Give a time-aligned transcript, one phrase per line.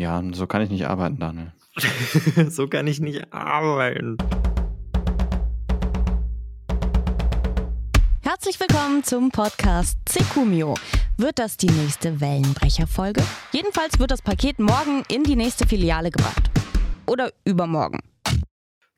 [0.00, 1.52] Ja, so kann ich nicht arbeiten, Daniel.
[2.48, 4.16] so kann ich nicht arbeiten.
[8.22, 10.74] Herzlich willkommen zum Podcast Sekumio.
[11.18, 13.22] Wird das die nächste Wellenbrecher-Folge?
[13.52, 16.50] Jedenfalls wird das Paket morgen in die nächste Filiale gebracht.
[17.06, 18.00] Oder übermorgen.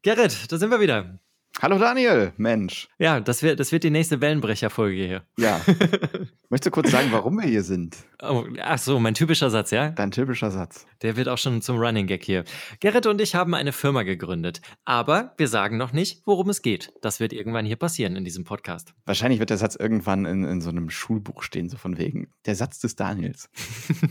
[0.03, 1.19] Gerrit, da sind wir wieder.
[1.63, 2.89] Hallo Daniel, Mensch.
[2.99, 5.23] Ja, das wird, das wird die nächste Wellenbrecher-Folge hier.
[5.39, 5.61] Ja.
[6.51, 7.97] Möchtest du kurz sagen, warum wir hier sind?
[8.21, 9.91] Oh, ach so, mein typischer Satz, ja?
[9.91, 10.89] Dein typischer Satz.
[11.03, 12.43] Der wird auch schon zum Running Gag hier.
[12.81, 14.61] Gerrit und ich haben eine Firma gegründet.
[14.85, 16.93] Aber wir sagen noch nicht, worum es geht.
[17.01, 18.93] Das wird irgendwann hier passieren in diesem Podcast.
[19.07, 22.33] Wahrscheinlich wird der Satz irgendwann in, in so einem Schulbuch stehen, so von wegen.
[22.45, 23.49] Der Satz des Daniels.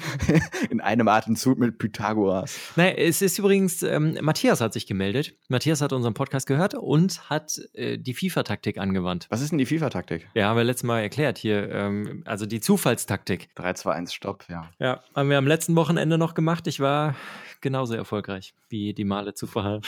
[0.69, 2.57] in einem Atemzug mit Pythagoras.
[2.77, 5.35] Naja, es ist übrigens, ähm, Matthias hat sich gemeldet.
[5.49, 7.40] Matthias hat unseren Podcast gehört und hat
[7.73, 9.27] äh, die FIFA-Taktik angewandt.
[9.29, 10.27] Was ist denn die FIFA-Taktik?
[10.33, 11.69] Ja, haben wir letztes Mal erklärt hier.
[11.69, 13.53] Ähm, also die Zufallstaktik.
[13.55, 14.69] 3, 2, 1, Stopp, ja.
[14.79, 16.67] Ja, haben wir am letzten Wochenende noch gemacht.
[16.67, 17.15] Ich war
[17.61, 19.81] genauso erfolgreich wie die Male zuvor.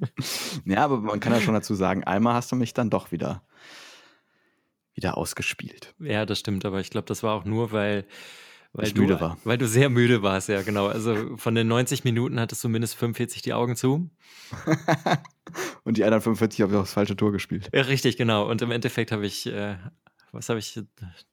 [0.64, 3.42] ja, aber man kann ja schon dazu sagen, einmal hast du mich dann doch wieder,
[4.94, 5.94] wieder ausgespielt.
[5.98, 8.06] Ja, das stimmt, aber ich glaube, das war auch nur, weil
[8.72, 9.36] weil ich du, müde war.
[9.44, 10.86] Weil du sehr müde warst, ja, genau.
[10.86, 14.10] Also von den 90 Minuten hattest du mindestens 45 die Augen zu.
[15.84, 17.68] Und die anderen 45 habe ich auch das falsche Tor gespielt.
[17.72, 18.48] Ja, richtig, genau.
[18.48, 19.76] Und im Endeffekt habe ich, äh,
[20.30, 20.80] was habe ich,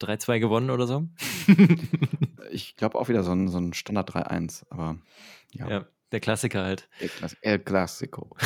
[0.01, 1.07] 3-2 gewonnen oder so?
[2.51, 4.97] ich glaube auch wieder so ein, so ein Standard 3-1, aber
[5.53, 5.69] ja.
[5.69, 5.85] ja.
[6.13, 6.87] Der Klassiker halt.
[7.41, 8.37] El Classico.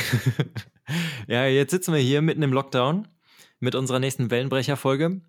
[1.28, 3.08] ja, jetzt sitzen wir hier mitten im Lockdown
[3.60, 5.22] mit unserer nächsten Wellenbrecher-Folge.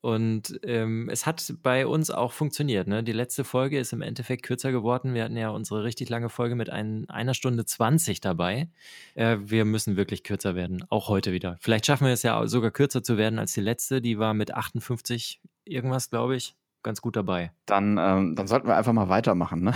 [0.00, 2.86] Und ähm, es hat bei uns auch funktioniert.
[2.86, 3.02] Ne?
[3.02, 5.14] Die letzte Folge ist im Endeffekt kürzer geworden.
[5.14, 8.68] Wir hatten ja unsere richtig lange Folge mit ein, einer Stunde 20 dabei.
[9.14, 11.56] Äh, wir müssen wirklich kürzer werden, auch heute wieder.
[11.60, 14.00] Vielleicht schaffen wir es ja sogar kürzer zu werden als die letzte.
[14.00, 17.52] Die war mit 58 irgendwas, glaube ich, ganz gut dabei.
[17.66, 19.62] Dann, ähm, dann sollten wir einfach mal weitermachen.
[19.62, 19.74] Ne?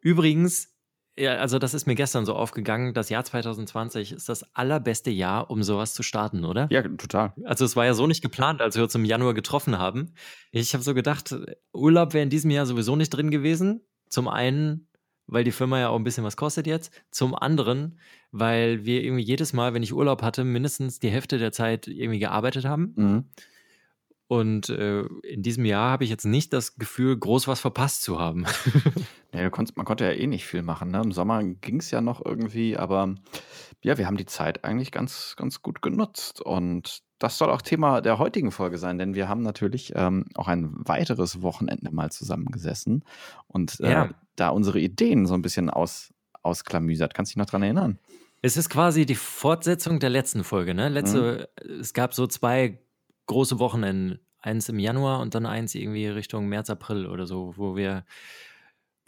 [0.00, 0.75] Übrigens,
[1.18, 2.92] ja, also das ist mir gestern so aufgegangen.
[2.92, 6.68] Das Jahr 2020 ist das allerbeste Jahr, um sowas zu starten, oder?
[6.70, 7.32] Ja, total.
[7.44, 10.12] Also es war ja so nicht geplant, als wir uns im Januar getroffen haben.
[10.50, 11.34] Ich habe so gedacht,
[11.72, 13.80] Urlaub wäre in diesem Jahr sowieso nicht drin gewesen.
[14.10, 14.88] Zum einen,
[15.26, 16.92] weil die Firma ja auch ein bisschen was kostet jetzt.
[17.10, 17.98] Zum anderen,
[18.30, 22.18] weil wir irgendwie jedes Mal, wenn ich Urlaub hatte, mindestens die Hälfte der Zeit irgendwie
[22.18, 22.92] gearbeitet haben.
[22.94, 23.24] Mhm.
[24.28, 28.18] Und äh, in diesem Jahr habe ich jetzt nicht das Gefühl, groß was verpasst zu
[28.18, 28.44] haben.
[29.36, 30.90] ja, konntest, man konnte ja eh nicht viel machen.
[30.90, 31.00] Ne?
[31.04, 33.14] Im Sommer ging es ja noch irgendwie, aber
[33.82, 36.40] ja, wir haben die Zeit eigentlich ganz, ganz gut genutzt.
[36.40, 40.48] Und das soll auch Thema der heutigen Folge sein, denn wir haben natürlich ähm, auch
[40.48, 43.04] ein weiteres Wochenende mal zusammengesessen
[43.46, 44.10] und äh, Ja.
[44.36, 47.14] da unsere Ideen so ein bisschen aus, ausklamüsert.
[47.14, 47.98] Kannst du dich noch dran erinnern?
[48.42, 50.88] Es ist quasi die Fortsetzung der letzten Folge, ne?
[50.88, 51.48] Letzte,
[51.80, 52.78] es gab so zwei
[53.26, 54.20] große Wochenenden.
[54.38, 58.04] Eins im Januar und dann eins irgendwie Richtung März, April oder so, wo wir,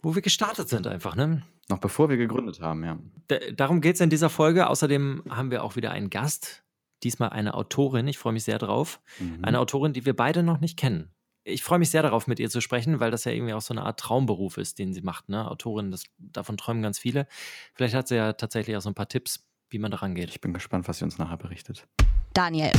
[0.01, 1.43] wo wir gestartet sind einfach, ne?
[1.69, 2.97] Noch bevor wir gegründet haben, ja.
[3.29, 4.67] D darum geht es in dieser Folge.
[4.67, 6.63] Außerdem haben wir auch wieder einen Gast.
[7.03, 8.07] Diesmal eine Autorin.
[8.07, 8.99] Ich freue mich sehr drauf.
[9.19, 9.45] Mhm.
[9.45, 11.11] Eine Autorin, die wir beide noch nicht kennen.
[11.43, 13.73] Ich freue mich sehr darauf, mit ihr zu sprechen, weil das ja irgendwie auch so
[13.73, 15.29] eine Art Traumberuf ist, den sie macht.
[15.29, 15.49] Ne?
[15.49, 17.27] Autorin, das, davon träumen ganz viele.
[17.73, 20.29] Vielleicht hat sie ja tatsächlich auch so ein paar Tipps, wie man daran geht.
[20.29, 21.87] Ich bin gespannt, was sie uns nachher berichtet.
[22.33, 22.71] Daniel.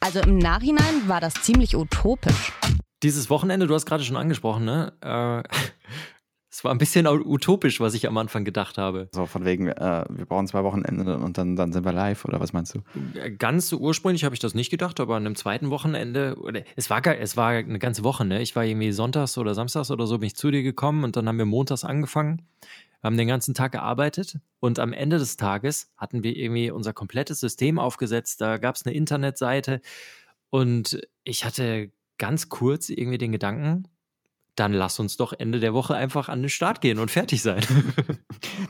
[0.00, 2.52] Also im Nachhinein war das ziemlich utopisch.
[3.02, 4.92] Dieses Wochenende, du hast gerade schon angesprochen, ne?
[5.00, 5.42] Äh,
[6.54, 9.08] es war ein bisschen utopisch, was ich am Anfang gedacht habe.
[9.10, 12.38] So von wegen, äh, wir brauchen zwei Wochenende und dann, dann sind wir live, oder
[12.38, 12.82] was meinst du?
[13.38, 17.04] Ganz ursprünglich habe ich das nicht gedacht, aber an einem zweiten Wochenende, oder es war,
[17.04, 18.40] es war eine ganze Woche, ne?
[18.40, 21.26] Ich war irgendwie sonntags oder samstags oder so, bin ich zu dir gekommen und dann
[21.26, 22.42] haben wir montags angefangen,
[23.02, 27.40] haben den ganzen Tag gearbeitet und am Ende des Tages hatten wir irgendwie unser komplettes
[27.40, 29.80] System aufgesetzt, da gab es eine Internetseite
[30.50, 33.88] und ich hatte ganz kurz irgendwie den Gedanken,
[34.56, 37.64] dann lass uns doch Ende der Woche einfach an den Start gehen und fertig sein.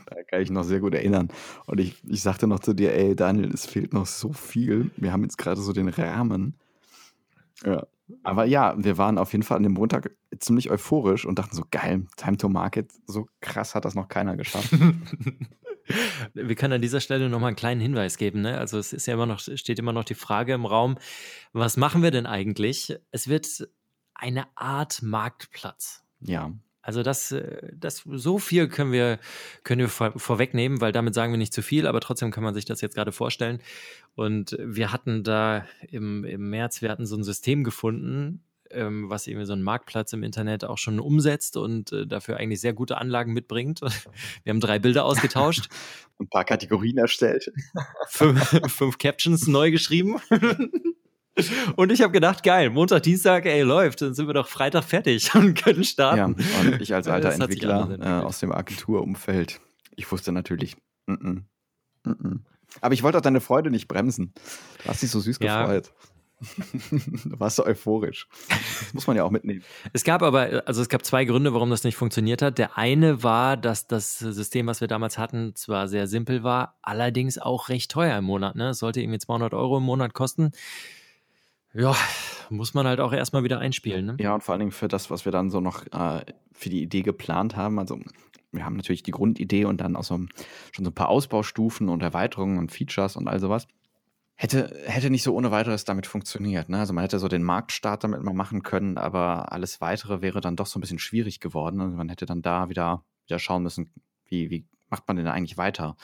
[0.07, 1.29] Da kann ich noch sehr gut erinnern.
[1.65, 4.89] Und ich, ich sagte noch zu dir, ey, Daniel, es fehlt noch so viel.
[4.95, 6.55] Wir haben jetzt gerade so den Rahmen.
[7.63, 7.85] Ja.
[8.23, 11.63] Aber ja, wir waren auf jeden Fall an dem Montag ziemlich euphorisch und dachten so,
[11.69, 14.71] geil, Time to Market, so krass hat das noch keiner geschafft.
[16.33, 18.41] Wir können an dieser Stelle nochmal einen kleinen Hinweis geben.
[18.41, 18.57] Ne?
[18.57, 20.97] Also es ist ja immer noch, steht immer noch die Frage im Raum,
[21.53, 22.97] was machen wir denn eigentlich?
[23.11, 23.67] Es wird
[24.15, 26.03] eine Art Marktplatz.
[26.21, 26.51] ja.
[26.85, 29.17] Also das, äh, das so viel können wir,
[29.63, 32.53] können wir vor, vorwegnehmen, weil damit sagen wir nicht zu viel, aber trotzdem kann man
[32.53, 33.59] sich das jetzt gerade vorstellen.
[34.13, 39.25] Und wir hatten da im, im März, wir hatten so ein System gefunden, ähm, was
[39.25, 42.97] irgendwie so einen Marktplatz im Internet auch schon umsetzt und äh, dafür eigentlich sehr gute
[42.97, 43.81] Anlagen mitbringt.
[44.43, 45.69] Wir haben drei Bilder ausgetauscht,
[46.19, 47.51] Ein paar Kategorien erstellt.
[48.07, 50.21] fünf, fünf Captions neu geschrieben.
[51.75, 55.29] Und ich habe gedacht, geil, Montag, Dienstag, ey, läuft, dann sind wir doch Freitag fertig
[55.35, 56.35] und können starten.
[56.39, 59.59] Ja, und ich als alter Entwickler äh, aus dem Agenturumfeld,
[59.95, 60.77] ich wusste natürlich,
[61.07, 61.41] mm -mm,
[62.05, 62.45] mm
[62.81, 64.33] aber ich wollte auch deine Freude nicht bremsen.
[64.83, 65.61] Du hast dich so süß ja.
[65.61, 65.93] gefreut.
[66.91, 68.27] du warst so euphorisch.
[68.81, 69.63] Das muss man ja auch mitnehmen.
[69.93, 72.57] Es gab aber, also es gab zwei Gründe, warum das nicht funktioniert hat.
[72.57, 77.37] Der eine war, dass das System, was wir damals hatten, zwar sehr simpel war, allerdings
[77.37, 78.55] auch recht teuer im Monat.
[78.55, 78.69] Ne?
[78.69, 80.51] Es sollte irgendwie 200 Euro im Monat kosten.
[81.75, 81.93] Ja,
[82.49, 84.05] muss man halt auch erstmal wieder einspielen.
[84.05, 84.17] Ne?
[84.19, 86.81] Ja, und vor allen Dingen für das, was wir dann so noch äh, für die
[86.81, 87.79] Idee geplant haben.
[87.79, 87.99] Also
[88.51, 90.17] wir haben natürlich die Grundidee und dann auch so
[90.71, 93.67] schon so ein paar Ausbaustufen und Erweiterungen und Features und all sowas.
[94.35, 96.69] Hätte, hätte nicht so ohne weiteres damit funktioniert.
[96.69, 96.79] Ne?
[96.79, 100.55] Also man hätte so den Marktstart damit mal machen können, aber alles weitere wäre dann
[100.55, 101.81] doch so ein bisschen schwierig geworden.
[101.81, 103.91] Also man hätte dann da wieder, wieder schauen müssen,
[104.27, 105.97] wie, wie macht man denn eigentlich weiter?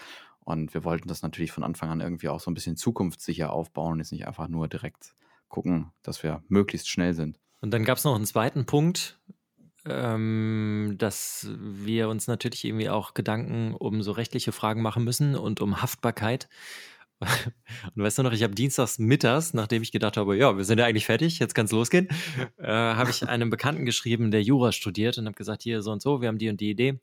[0.43, 3.93] Und wir wollten das natürlich von Anfang an irgendwie auch so ein bisschen zukunftssicher aufbauen
[3.93, 5.13] und jetzt nicht einfach nur direkt
[5.51, 7.39] gucken, dass wir möglichst schnell sind.
[7.61, 9.19] Und dann gab es noch einen zweiten Punkt,
[9.85, 15.61] ähm, dass wir uns natürlich irgendwie auch Gedanken um so rechtliche Fragen machen müssen und
[15.61, 16.49] um Haftbarkeit.
[17.95, 20.79] Und weißt du noch, ich habe dienstags mittags, nachdem ich gedacht habe, ja, wir sind
[20.79, 22.07] ja eigentlich fertig, jetzt kann es losgehen,
[22.57, 26.01] äh, habe ich einem Bekannten geschrieben, der Jura studiert und habe gesagt, hier so und
[26.01, 26.99] so, wir haben die und die Idee.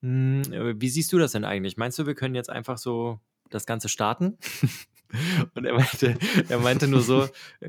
[0.00, 0.42] Hm,
[0.80, 1.76] wie siehst du das denn eigentlich?
[1.76, 3.20] Meinst du, wir können jetzt einfach so
[3.50, 4.38] das Ganze starten?
[5.54, 6.18] Und er meinte,
[6.48, 7.28] er meinte nur so,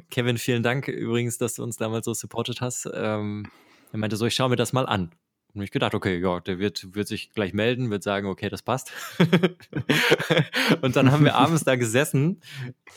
[0.10, 2.90] Kevin, vielen Dank übrigens, dass du uns damals so supportet hast.
[2.94, 3.48] Ähm,
[3.92, 5.12] er meinte so, ich schaue mir das mal an.
[5.54, 8.62] Und ich gedacht, okay, ja, der wird, wird sich gleich melden, wird sagen, okay, das
[8.62, 8.92] passt.
[10.82, 12.40] und dann haben wir abends da gesessen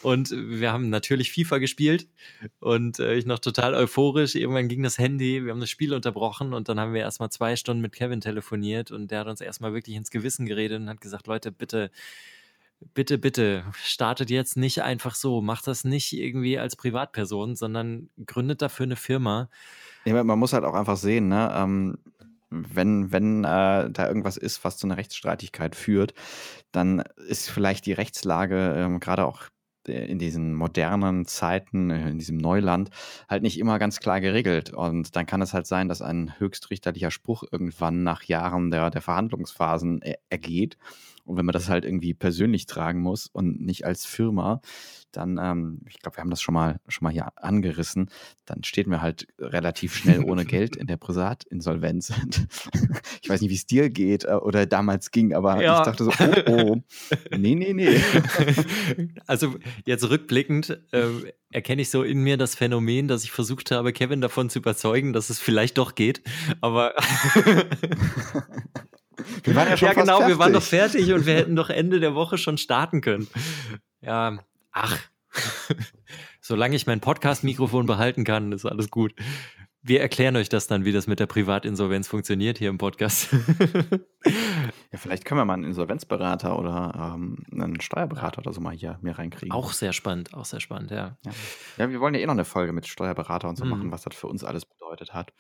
[0.03, 2.07] und wir haben natürlich FIFA gespielt
[2.61, 4.37] und äh, ich noch total euphorisch.
[4.37, 7.57] Irgendwann ging das Handy, wir haben das Spiel unterbrochen und dann haben wir erstmal zwei
[7.57, 11.01] Stunden mit Kevin telefoniert und der hat uns erstmal wirklich ins Gewissen geredet und hat
[11.01, 11.91] gesagt, Leute, bitte,
[12.93, 18.63] bitte, bitte, startet jetzt nicht einfach so, macht das nicht irgendwie als Privatperson, sondern gründet
[18.63, 19.49] dafür eine Firma.
[20.05, 21.53] Ja, man muss halt auch einfach sehen, ne?
[21.55, 21.99] Ähm,
[22.51, 26.15] wenn, wenn äh, da irgendwas ist, was zu einer Rechtsstreitigkeit führt,
[26.71, 29.43] dann ist vielleicht die Rechtslage ähm, gerade auch
[29.87, 32.91] in diesen modernen Zeiten, äh, in diesem Neuland,
[33.29, 34.73] halt nicht immer ganz klar geregelt.
[34.73, 39.03] Und dann kann es halt sein, dass ein höchstrichterlicher Spruch irgendwann nach Jahren der, der
[39.03, 40.77] Verhandlungsphasen er ergeht.
[41.25, 44.61] Und wenn man das halt irgendwie persönlich tragen muss und nicht als Firma,
[45.13, 48.11] dann, ähm, ich glaube, wir haben das schon mal, schon mal hier angerissen,
[48.45, 52.13] dann steht mir halt relativ schnell ohne Geld in der Privatinsolvenz.
[53.23, 55.79] ich weiß nicht, wie es dir geht äh, oder damals ging, aber ja.
[55.79, 56.77] ich dachte so, oh, oh,
[57.37, 57.99] nee, nee, nee.
[59.27, 59.55] Also
[59.87, 61.07] jetzt rückblickend äh,
[61.51, 65.13] erkenne ich so in mir das Phänomen, dass ich versucht habe, Kevin davon zu überzeugen,
[65.13, 66.23] dass es vielleicht doch geht,
[66.61, 66.95] aber
[69.43, 72.01] Wir waren ja schon Ja, genau, wir waren doch fertig und wir hätten doch Ende
[72.01, 73.29] der Woche schon starten können.
[74.01, 74.39] Ja,
[74.73, 74.99] ach.
[76.41, 79.15] Solange ich mein Podcast-Mikrofon behalten kann, ist alles gut.
[79.87, 83.31] Wir erklären euch das dann, wie das mit der Privatinsolvenz funktioniert hier im Podcast.
[84.25, 88.99] ja, vielleicht können wir mal einen Insolvenzberater oder ähm, einen Steuerberater oder so mal hier
[89.03, 89.53] mehr reinkriegen.
[89.53, 91.19] Auch sehr spannend, auch sehr spannend, ja.
[91.25, 91.33] Ja,
[91.77, 93.71] ja wir wollen ja eh noch eine Folge mit Steuerberater und so hm.
[93.71, 95.35] machen, was das für uns alles bedeutet hat.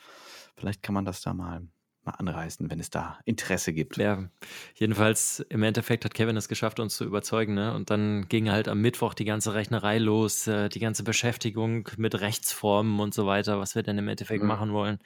[0.57, 1.67] Vielleicht kann man das da mal
[2.07, 3.97] mal anreißen, wenn es da Interesse gibt.
[3.97, 4.29] Ja,
[4.75, 7.55] jedenfalls im Endeffekt hat Kevin es geschafft, uns zu überzeugen.
[7.55, 7.75] Ne?
[7.75, 12.21] Und dann ging halt am Mittwoch die ganze Rechnerei los, äh, die ganze Beschäftigung mit
[12.21, 14.49] Rechtsformen und so weiter, was wir denn im Endeffekt mhm.
[14.49, 14.99] machen wollen.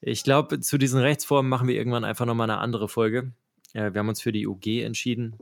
[0.00, 3.32] Ich glaube, zu diesen Rechtsformen machen wir irgendwann einfach nochmal eine andere Folge.
[3.72, 5.36] Äh, wir haben uns für die UG entschieden.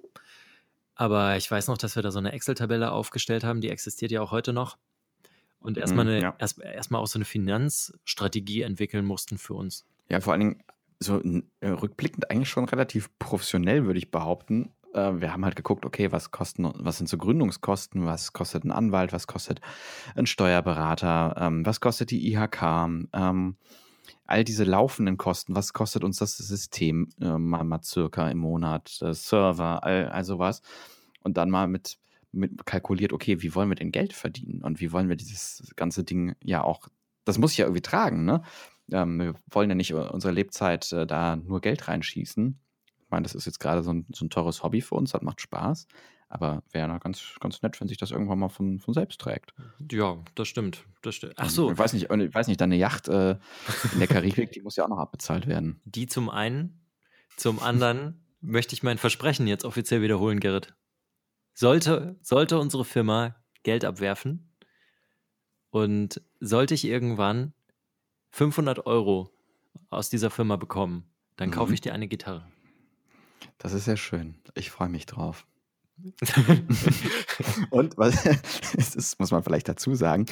[0.94, 4.20] Aber ich weiß noch, dass wir da so eine Excel-Tabelle aufgestellt haben, die existiert ja
[4.20, 4.78] auch heute noch.
[5.60, 6.34] Und erstmal mhm, ja.
[6.38, 9.86] erst, erstmal auch so eine Finanzstrategie entwickeln mussten für uns.
[10.10, 10.62] Ja, vor allen Dingen
[11.00, 14.70] so äh, rückblickend eigentlich schon relativ professionell, würde ich behaupten.
[14.94, 18.72] Äh, wir haben halt geguckt, okay, was kosten, was sind so Gründungskosten, was kostet ein
[18.72, 19.60] Anwalt, was kostet
[20.16, 22.62] ein Steuerberater, ähm, was kostet die IHK,
[23.12, 23.56] ähm,
[24.26, 28.88] all diese laufenden Kosten, was kostet uns das System äh, mal, mal circa im Monat,
[28.88, 30.62] Server, all, all sowas.
[31.22, 31.98] Und dann mal mit,
[32.32, 36.04] mit kalkuliert, okay, wie wollen wir denn Geld verdienen und wie wollen wir dieses ganze
[36.04, 36.88] Ding ja auch,
[37.24, 38.42] das muss ich ja irgendwie tragen, ne?
[38.92, 42.58] Ähm, wir wollen ja nicht unsere Lebzeit äh, da nur Geld reinschießen.
[43.02, 45.22] Ich meine, das ist jetzt gerade so ein, so ein teures Hobby für uns, das
[45.22, 45.86] macht Spaß.
[46.30, 49.54] Aber wäre ja ganz, ganz nett, wenn sich das irgendwann mal von, von selbst trägt.
[49.90, 50.84] Ja, das stimmt.
[51.00, 51.34] Das stimmt.
[51.36, 51.72] Ach so.
[51.72, 53.38] Ich weiß nicht, ich weiß nicht deine Yacht äh,
[53.92, 55.80] in der Karibik, die muss ja auch noch abbezahlt werden.
[55.84, 56.84] Die zum einen.
[57.36, 60.74] Zum anderen möchte ich mein Versprechen jetzt offiziell wiederholen, Gerrit.
[61.54, 64.52] Sollte, sollte unsere Firma Geld abwerfen
[65.70, 67.54] und sollte ich irgendwann
[68.30, 69.30] 500 Euro
[69.90, 71.04] aus dieser Firma bekommen,
[71.36, 71.74] dann kaufe mhm.
[71.74, 72.46] ich dir eine Gitarre.
[73.58, 74.36] Das ist sehr schön.
[74.54, 75.46] Ich freue mich drauf.
[77.70, 78.22] Und was
[78.94, 80.26] das muss man vielleicht dazu sagen,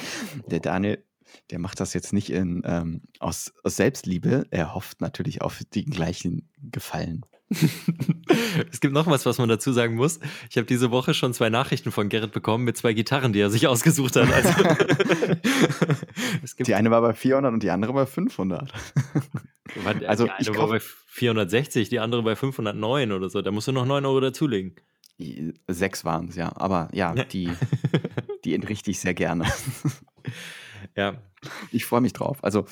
[0.49, 1.03] der Daniel,
[1.51, 4.47] der macht das jetzt nicht in, ähm, aus, aus Selbstliebe.
[4.49, 7.25] Er hofft natürlich auf den gleichen Gefallen.
[8.71, 10.19] es gibt noch was, was man dazu sagen muss.
[10.49, 13.49] Ich habe diese Woche schon zwei Nachrichten von Gerrit bekommen mit zwei Gitarren, die er
[13.49, 14.29] sich ausgesucht hat.
[14.31, 14.49] Also
[16.63, 18.73] die eine war bei 400 und die andere bei 500.
[20.05, 23.41] also die eine war bei 460, die andere bei 509 oder so.
[23.41, 24.75] Da musst du noch 9 Euro dazulegen.
[25.67, 26.51] Sechs waren es, ja.
[26.55, 27.49] Aber ja, die,
[28.43, 29.45] die entrichte ich sehr gerne.
[30.95, 31.15] ja.
[31.71, 32.43] Ich freue mich drauf.
[32.43, 32.65] Also,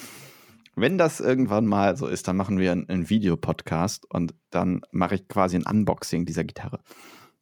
[0.76, 5.16] wenn das irgendwann mal so ist, dann machen wir einen, einen Videopodcast und dann mache
[5.16, 6.80] ich quasi ein Unboxing dieser Gitarre.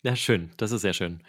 [0.03, 0.51] Ja, schön.
[0.57, 1.23] Das ist sehr schön.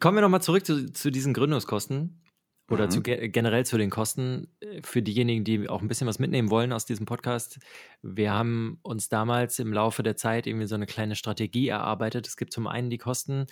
[0.00, 2.22] Kommen wir nochmal zurück zu, zu diesen Gründungskosten
[2.70, 2.90] oder mhm.
[2.90, 6.72] zu, generell zu den Kosten äh, für diejenigen, die auch ein bisschen was mitnehmen wollen
[6.72, 7.58] aus diesem Podcast.
[8.02, 12.26] Wir haben uns damals im Laufe der Zeit irgendwie so eine kleine Strategie erarbeitet.
[12.26, 13.46] Es gibt zum einen die Kosten,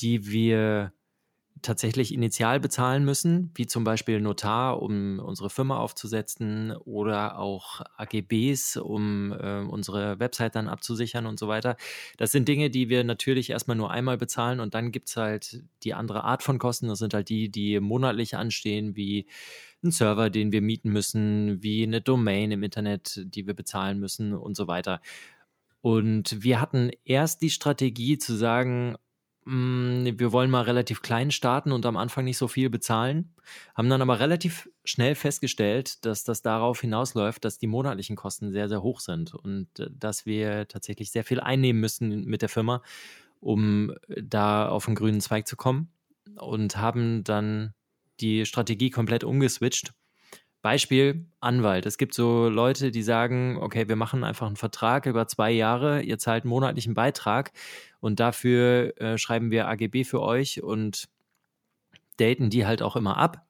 [0.00, 0.92] die wir
[1.62, 8.76] tatsächlich initial bezahlen müssen, wie zum Beispiel Notar, um unsere Firma aufzusetzen oder auch AGBs,
[8.76, 11.76] um äh, unsere Website dann abzusichern und so weiter.
[12.18, 15.64] Das sind Dinge, die wir natürlich erstmal nur einmal bezahlen und dann gibt es halt
[15.82, 16.88] die andere Art von Kosten.
[16.88, 19.26] Das sind halt die, die monatlich anstehen, wie
[19.82, 24.34] ein Server, den wir mieten müssen, wie eine Domain im Internet, die wir bezahlen müssen
[24.34, 25.00] und so weiter.
[25.80, 28.96] Und wir hatten erst die Strategie zu sagen,
[29.48, 33.32] wir wollen mal relativ klein starten und am Anfang nicht so viel bezahlen,
[33.76, 38.68] haben dann aber relativ schnell festgestellt, dass das darauf hinausläuft, dass die monatlichen Kosten sehr,
[38.68, 42.82] sehr hoch sind und äh, dass wir tatsächlich sehr viel einnehmen müssen mit der Firma,
[43.38, 45.92] um äh, da auf den grünen Zweig zu kommen
[46.34, 47.72] und haben dann
[48.18, 49.92] die Strategie komplett umgeswitcht
[50.66, 51.86] Beispiel Anwalt.
[51.86, 56.02] Es gibt so Leute, die sagen, okay, wir machen einfach einen Vertrag über zwei Jahre,
[56.02, 57.52] ihr zahlt einen monatlichen Beitrag
[58.00, 61.08] und dafür äh, schreiben wir AGB für euch und
[62.16, 63.46] daten die halt auch immer ab.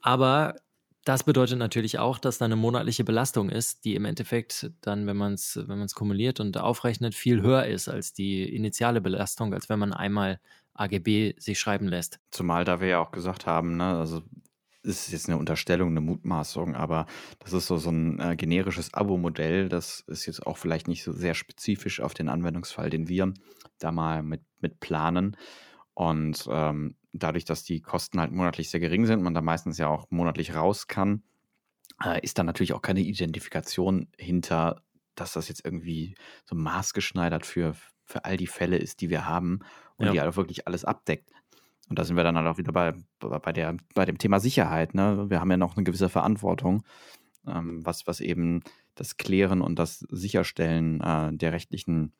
[0.00, 0.54] Aber
[1.04, 5.16] das bedeutet natürlich auch, dass da eine monatliche Belastung ist, die im Endeffekt dann, wenn
[5.16, 9.80] man es wenn kumuliert und aufrechnet, viel höher ist als die initiale Belastung, als wenn
[9.80, 10.38] man einmal
[10.74, 12.20] AGB sich schreiben lässt.
[12.30, 14.22] Zumal da wir ja auch gesagt haben, ne, also
[14.82, 17.06] ist jetzt eine Unterstellung, eine Mutmaßung, aber
[17.40, 19.68] das ist so, so ein äh, generisches Abo-Modell.
[19.68, 23.34] Das ist jetzt auch vielleicht nicht so sehr spezifisch auf den Anwendungsfall, den wir
[23.78, 25.36] da mal mit, mit planen.
[25.94, 29.88] Und ähm, dadurch, dass die Kosten halt monatlich sehr gering sind, man da meistens ja
[29.88, 31.22] auch monatlich raus kann,
[32.04, 34.82] äh, ist da natürlich auch keine Identifikation hinter,
[35.14, 39.60] dass das jetzt irgendwie so maßgeschneidert für, für all die Fälle ist, die wir haben
[39.96, 40.12] und ja.
[40.12, 41.30] die halt auch wirklich alles abdeckt.
[41.88, 44.94] Und da sind wir dann halt auch wieder bei, bei, der, bei dem Thema Sicherheit.
[44.94, 45.26] Ne?
[45.28, 46.84] Wir haben ja noch eine gewisse Verantwortung,
[47.46, 48.62] ähm, was, was eben
[48.94, 52.12] das Klären und das Sicherstellen äh, der rechtlichen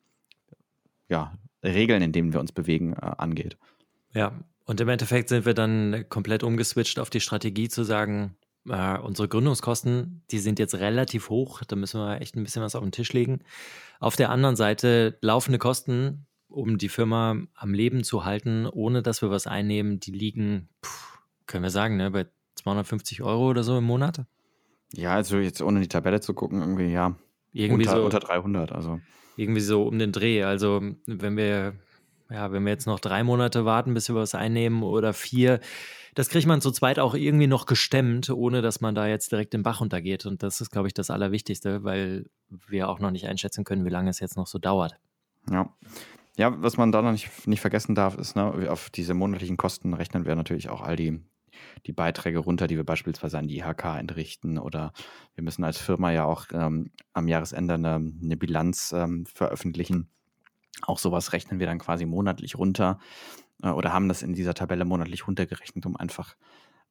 [1.07, 1.33] ja,
[1.63, 3.57] Regeln, in denen wir uns bewegen, äh, angeht.
[4.13, 4.33] Ja,
[4.65, 8.35] und im Endeffekt sind wir dann komplett umgeswitcht auf die Strategie zu sagen,
[8.67, 12.75] äh, unsere Gründungskosten, die sind jetzt relativ hoch, da müssen wir echt ein bisschen was
[12.75, 13.39] auf den Tisch legen.
[13.99, 19.21] Auf der anderen Seite laufende Kosten, um die Firma am Leben zu halten, ohne dass
[19.21, 23.77] wir was einnehmen, die liegen, pff, können wir sagen, ne, bei 250 Euro oder so
[23.77, 24.25] im Monat.
[24.93, 27.15] Ja, also jetzt ohne die Tabelle zu gucken, irgendwie, ja.
[27.53, 28.99] Irgendwie unter, so, unter 300, also.
[29.37, 30.43] Irgendwie so um den Dreh.
[30.43, 31.73] Also, wenn wir,
[32.29, 35.59] ja, wenn wir jetzt noch drei Monate warten, bis wir was einnehmen oder vier,
[36.15, 39.53] das kriegt man zu zweit auch irgendwie noch gestemmt, ohne dass man da jetzt direkt
[39.53, 40.25] im Bach untergeht.
[40.25, 43.89] Und das ist, glaube ich, das Allerwichtigste, weil wir auch noch nicht einschätzen können, wie
[43.89, 44.95] lange es jetzt noch so dauert.
[45.49, 45.73] Ja.
[46.39, 49.93] Ja, was man da noch nicht, nicht vergessen darf, ist, ne, auf diese monatlichen Kosten
[49.93, 51.19] rechnen wir natürlich auch all die,
[51.85, 54.93] die Beiträge runter, die wir beispielsweise an die IHK entrichten oder
[55.35, 60.07] wir müssen als Firma ja auch ähm, am Jahresende eine, eine Bilanz ähm, veröffentlichen.
[60.83, 62.99] Auch sowas rechnen wir dann quasi monatlich runter
[63.61, 66.37] äh, oder haben das in dieser Tabelle monatlich runtergerechnet, um einfach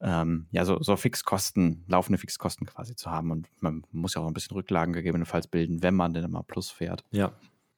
[0.03, 3.31] ähm, ja, so, so Fixkosten, laufende Fixkosten quasi zu haben.
[3.31, 6.71] Und man muss ja auch ein bisschen Rücklagen gegebenenfalls bilden, wenn man denn immer Plus
[6.71, 7.03] fährt.
[7.13, 7.33] Ja.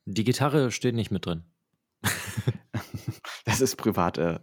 [0.04, 1.44] Die Gitarre steht nicht mit drin.
[3.45, 4.19] das ist privat.
[4.19, 4.38] Äh.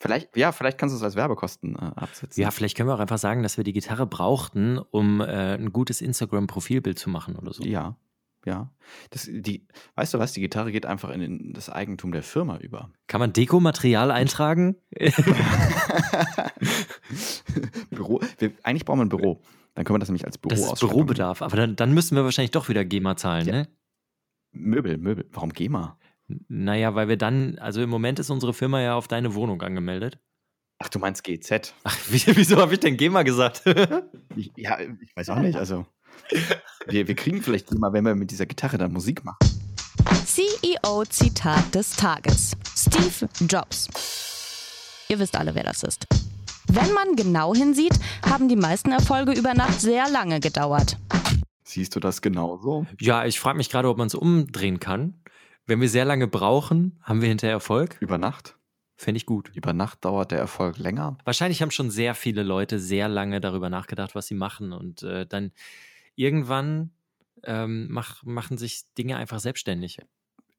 [0.00, 2.40] Vielleicht, ja, vielleicht kannst du es als Werbekosten äh, absetzen.
[2.40, 5.72] Ja, vielleicht können wir auch einfach sagen, dass wir die Gitarre brauchten, um äh, ein
[5.72, 7.64] gutes Instagram-Profilbild zu machen oder so.
[7.64, 7.96] Ja,
[8.44, 8.70] ja.
[9.10, 12.58] Das, die, weißt du was, die Gitarre geht einfach in, in das Eigentum der Firma
[12.58, 12.90] über.
[13.08, 14.76] Kann man Dekomaterial eintragen?
[17.90, 19.42] Büro, wir, eigentlich brauchen wir ein Büro.
[19.74, 22.24] Dann können wir das nämlich als Büro Das ist Bürobedarf, aber dann, dann müssen wir
[22.24, 23.52] wahrscheinlich doch wieder GEMA zahlen, ja.
[23.52, 23.68] ne?
[24.52, 25.26] Möbel, Möbel.
[25.32, 25.98] Warum GEMA?
[26.48, 30.18] Naja, weil wir dann, also im Moment ist unsere Firma ja auf deine Wohnung angemeldet.
[30.78, 31.74] Ach, du meinst GZ?
[31.84, 33.62] Ach, wieso habe ich denn GEMA gesagt?
[34.36, 35.56] ich, ja, ich weiß auch nicht.
[35.56, 35.86] Also,
[36.86, 39.38] wir, wir kriegen vielleicht GEMA, wenn wir mit dieser Gitarre dann Musik machen.
[40.24, 42.52] CEO-Zitat des Tages.
[42.76, 43.88] Steve Jobs.
[45.08, 46.06] Ihr wisst alle, wer das ist.
[46.70, 50.98] Wenn man genau hinsieht, haben die meisten Erfolge über Nacht sehr lange gedauert.
[51.68, 52.86] Siehst du das genauso?
[52.98, 55.20] Ja, ich frage mich gerade, ob man es umdrehen kann.
[55.66, 57.98] Wenn wir sehr lange brauchen, haben wir hinterher Erfolg?
[58.00, 58.56] Über Nacht?
[58.96, 59.50] Fände ich gut.
[59.54, 61.18] Über Nacht dauert der Erfolg länger.
[61.24, 64.72] Wahrscheinlich haben schon sehr viele Leute sehr lange darüber nachgedacht, was sie machen.
[64.72, 65.52] Und äh, dann
[66.14, 66.92] irgendwann
[67.44, 69.98] ähm, mach, machen sich Dinge einfach selbstständig.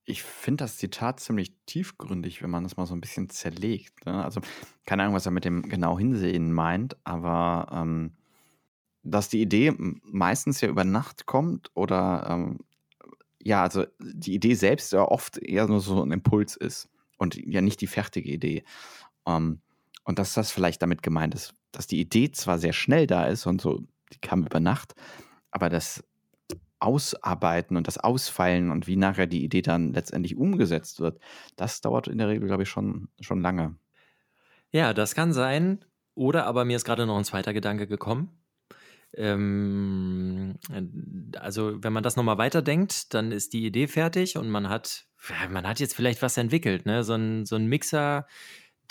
[0.06, 4.06] Ich finde das Zitat ziemlich tiefgründig, wenn man das mal so ein bisschen zerlegt.
[4.06, 4.24] Ne?
[4.24, 4.42] Also
[4.86, 8.12] keine Ahnung, was er mit dem genau hinsehen meint, aber ähm,
[9.04, 12.60] dass die Idee meistens ja über Nacht kommt oder ähm,
[13.42, 17.62] ja, also die Idee selbst ja oft eher nur so ein Impuls ist und ja
[17.62, 18.64] nicht die fertige Idee.
[19.26, 19.62] Ähm,
[20.04, 23.46] und dass das vielleicht damit gemeint ist, dass die Idee zwar sehr schnell da ist
[23.46, 24.96] und so, die kam über Nacht,
[25.52, 26.04] aber das
[26.80, 31.20] Ausarbeiten und das Ausfeilen und wie nachher die Idee dann letztendlich umgesetzt wird,
[31.56, 33.76] das dauert in der Regel, glaube ich, schon, schon lange.
[34.72, 35.84] Ja, das kann sein.
[36.16, 38.39] Oder aber mir ist gerade noch ein zweiter Gedanke gekommen.
[39.16, 40.56] Ähm,
[41.40, 45.06] also wenn man das nochmal weiterdenkt, dann ist die Idee fertig und man hat,
[45.50, 47.04] man hat jetzt vielleicht was entwickelt, ne?
[47.04, 48.28] So ein, so ein Mixer,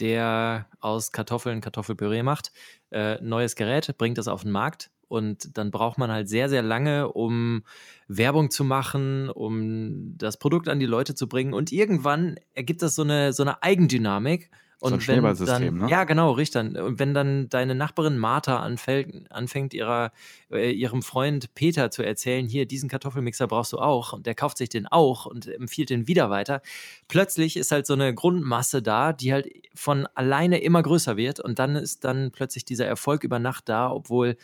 [0.00, 2.52] der aus Kartoffeln Kartoffelpüree macht,
[2.90, 6.62] äh, neues Gerät, bringt das auf den Markt und dann braucht man halt sehr, sehr
[6.62, 7.64] lange, um
[8.08, 12.94] Werbung zu machen, um das Produkt an die Leute zu bringen und irgendwann ergibt das
[12.94, 15.90] so eine, so eine Eigendynamik und so ein Schneeballsystem, ne?
[15.90, 16.76] Ja, genau, richtig.
[16.76, 20.12] Und wenn dann deine Nachbarin Martha anfällt, anfängt, ihrer,
[20.50, 24.58] äh, ihrem Freund Peter zu erzählen, hier, diesen Kartoffelmixer brauchst du auch, und der kauft
[24.58, 26.62] sich den auch und empfiehlt den wieder weiter,
[27.08, 31.58] plötzlich ist halt so eine Grundmasse da, die halt von alleine immer größer wird und
[31.58, 34.36] dann ist dann plötzlich dieser Erfolg über Nacht da, obwohl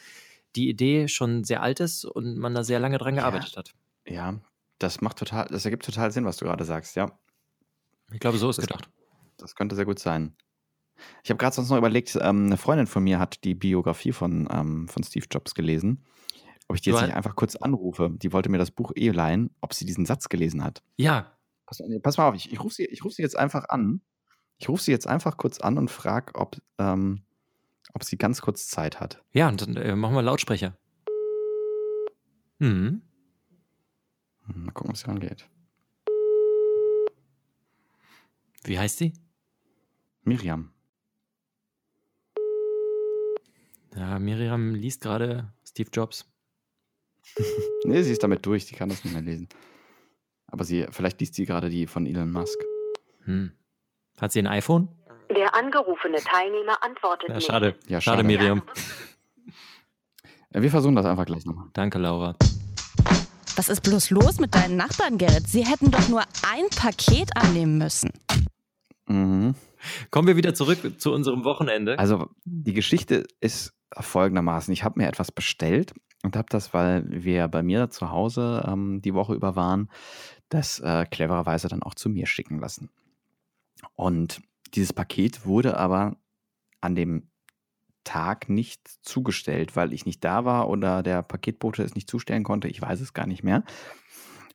[0.57, 3.59] die Idee schon sehr alt ist und man da sehr lange dran gearbeitet ja.
[3.59, 3.75] hat.
[4.07, 4.41] Ja,
[4.79, 7.17] das macht total, das ergibt total Sinn, was du gerade sagst, ja.
[8.13, 8.89] Ich glaube, so ist das gedacht.
[9.37, 10.37] Das könnte sehr gut sein.
[11.23, 14.49] Ich habe gerade sonst noch überlegt, ähm, eine Freundin von mir hat die Biografie von,
[14.51, 16.05] ähm, von Steve Jobs gelesen.
[16.69, 18.11] Ob ich die jetzt nicht einfach kurz anrufe.
[18.15, 20.83] Die wollte mir das Buch eh leihen, ob sie diesen Satz gelesen hat.
[20.97, 21.37] Ja.
[21.67, 24.01] Pass, pass mal auf, ich, ich rufe sie, ruf sie jetzt einfach an.
[24.59, 27.23] Ich rufe sie jetzt einfach kurz an und frage, ob, ähm,
[27.93, 29.23] ob sie ganz kurz Zeit hat.
[29.33, 30.77] Ja, und dann äh, machen wir Lautsprecher.
[32.59, 33.03] Mhm.
[34.47, 35.49] Mal gucken, ob sie rangeht.
[38.65, 39.13] Wie heißt sie?
[40.25, 40.71] Miriam.
[43.97, 46.27] Ja, Miriam liest gerade Steve Jobs.
[47.85, 49.49] nee, sie ist damit durch, sie kann das nicht mehr lesen.
[50.47, 52.59] Aber sie, vielleicht liest sie gerade die von Elon Musk.
[53.25, 53.53] Hm.
[54.21, 54.89] Hat sie ein iPhone?
[55.35, 57.47] Der angerufene Teilnehmer antwortet Ja, nicht.
[57.47, 57.77] schade.
[57.87, 58.25] Ja, schade, schade.
[58.25, 58.63] Miriam.
[60.53, 61.69] Ja, wir versuchen das einfach gleich nochmal.
[61.73, 62.37] Danke, Laura.
[63.57, 65.49] Was ist bloß los mit deinen Nachbarn, Gerrit?
[65.49, 68.11] Sie hätten doch nur ein Paket annehmen müssen.
[69.07, 69.55] Mhm.
[70.11, 71.99] Kommen wir wieder zurück zu unserem Wochenende.
[71.99, 74.73] Also die Geschichte ist folgendermaßen.
[74.73, 79.03] Ich habe mir etwas bestellt und habe das, weil wir bei mir zu Hause ähm,
[79.03, 79.91] die Woche über waren,
[80.49, 82.91] das äh, clevererweise dann auch zu mir schicken lassen.
[83.95, 84.41] Und
[84.75, 86.17] dieses Paket wurde aber
[86.81, 87.29] an dem
[88.05, 92.69] Tag nicht zugestellt, weil ich nicht da war oder der Paketbote es nicht zustellen konnte.
[92.69, 93.65] Ich weiß es gar nicht mehr.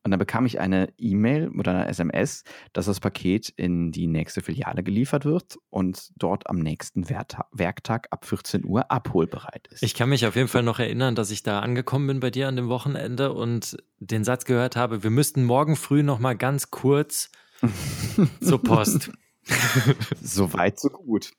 [0.04, 4.42] Und dann bekam ich eine E-Mail oder eine SMS, dass das Paket in die nächste
[4.42, 9.84] Filiale geliefert wird und dort am nächsten Werktag ab 14 Uhr abholbereit ist.
[9.84, 12.48] Ich kann mich auf jeden Fall noch erinnern, dass ich da angekommen bin bei dir
[12.48, 16.72] an dem Wochenende und den Satz gehört habe, wir müssten morgen früh noch mal ganz
[16.72, 17.30] kurz
[18.42, 19.12] zur Post.
[20.22, 21.32] so weit, so gut.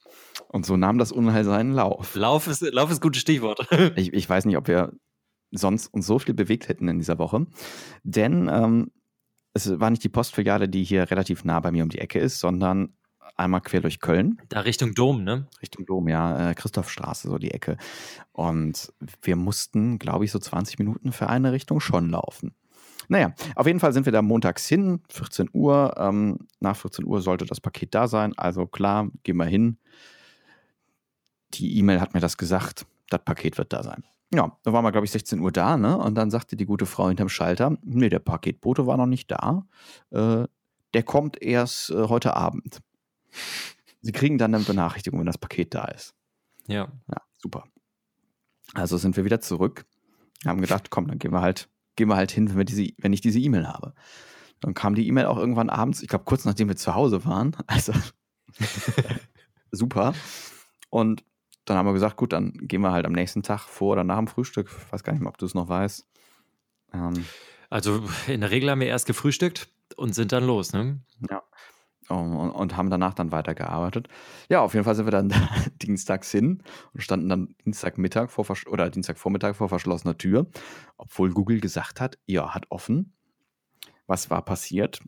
[0.49, 2.13] Und so nahm das Unheil seinen Lauf.
[2.15, 3.67] Lauf ist, Lauf ist gutes Stichwort.
[3.95, 4.91] Ich, ich weiß nicht, ob wir
[5.51, 7.45] sonst uns so viel bewegt hätten in dieser Woche.
[8.03, 8.91] Denn ähm,
[9.53, 12.39] es war nicht die Postfiliale, die hier relativ nah bei mir um die Ecke ist,
[12.39, 12.93] sondern
[13.35, 14.41] einmal quer durch Köln.
[14.49, 15.47] Da Richtung Dom, ne?
[15.61, 17.77] Richtung Dom, ja, äh, Christophstraße, so die Ecke.
[18.31, 22.53] Und wir mussten, glaube ich, so 20 Minuten für eine Richtung schon laufen.
[23.07, 25.95] Naja, auf jeden Fall sind wir da montags hin, 14 Uhr.
[25.97, 28.33] Ähm, nach 14 Uhr sollte das Paket da sein.
[28.37, 29.77] Also klar, gehen wir hin.
[31.55, 32.85] Die E-Mail hat mir das gesagt.
[33.09, 34.03] Das Paket wird da sein.
[34.33, 35.97] Ja, da waren wir, glaube ich, 16 Uhr da, ne?
[35.97, 39.67] Und dann sagte die gute Frau hinterm Schalter, nee, der Paketbote war noch nicht da.
[40.09, 40.47] Äh,
[40.93, 42.81] der kommt erst äh, heute Abend.
[44.01, 46.15] Sie kriegen dann eine Benachrichtigung, wenn das Paket da ist.
[46.67, 46.87] Ja.
[47.07, 47.65] Ja, super.
[48.73, 49.85] Also sind wir wieder zurück.
[50.45, 53.13] Haben gedacht, komm, dann gehen wir halt, gehen wir halt hin, wenn, wir diese, wenn
[53.13, 53.93] ich diese E-Mail habe.
[54.61, 57.55] Dann kam die E-Mail auch irgendwann abends, ich glaube kurz nachdem wir zu Hause waren.
[57.67, 57.93] Also
[59.71, 60.13] super.
[60.89, 61.23] Und
[61.71, 64.17] dann haben wir gesagt, gut, dann gehen wir halt am nächsten Tag vor oder nach
[64.17, 64.67] dem Frühstück.
[64.69, 66.05] Ich weiß gar nicht mehr, ob du es noch weißt.
[66.93, 67.25] Ähm,
[67.69, 70.99] Also in der Regel haben wir erst gefrühstückt und sind dann los, ne?
[71.29, 71.41] Ja.
[72.09, 74.09] Und, und haben danach dann weitergearbeitet.
[74.49, 75.33] Ja, auf jeden Fall sind wir dann
[75.81, 76.61] dienstags hin
[76.93, 80.47] und standen dann Dienstagmittag vor oder Dienstagvormittag vor verschlossener Tür,
[80.97, 83.13] obwohl Google gesagt hat, ja, hat offen.
[84.07, 85.01] Was war passiert?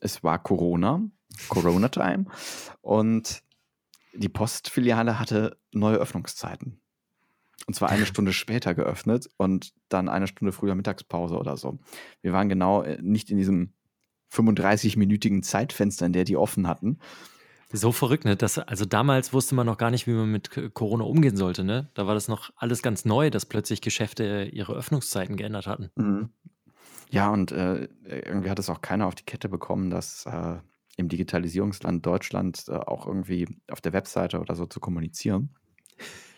[0.00, 1.02] Es war Corona,
[1.50, 2.24] Corona-Time.
[2.80, 3.42] Und
[4.16, 6.80] die Postfiliale hatte neue Öffnungszeiten.
[7.66, 11.78] Und zwar eine Stunde später geöffnet und dann eine Stunde früher Mittagspause oder so.
[12.22, 13.72] Wir waren genau äh, nicht in diesem
[14.32, 16.98] 35-minütigen Zeitfenster, in der die offen hatten.
[17.72, 18.36] So verrückt, ne?
[18.36, 21.90] Das, also damals wusste man noch gar nicht, wie man mit Corona umgehen sollte, ne?
[21.94, 25.90] Da war das noch alles ganz neu, dass plötzlich Geschäfte ihre Öffnungszeiten geändert hatten.
[25.96, 26.30] Mhm.
[27.10, 30.56] Ja, und äh, irgendwie hat es auch keiner auf die Kette bekommen, dass äh,
[30.96, 35.54] im Digitalisierungsland Deutschland äh, auch irgendwie auf der Webseite oder so zu kommunizieren.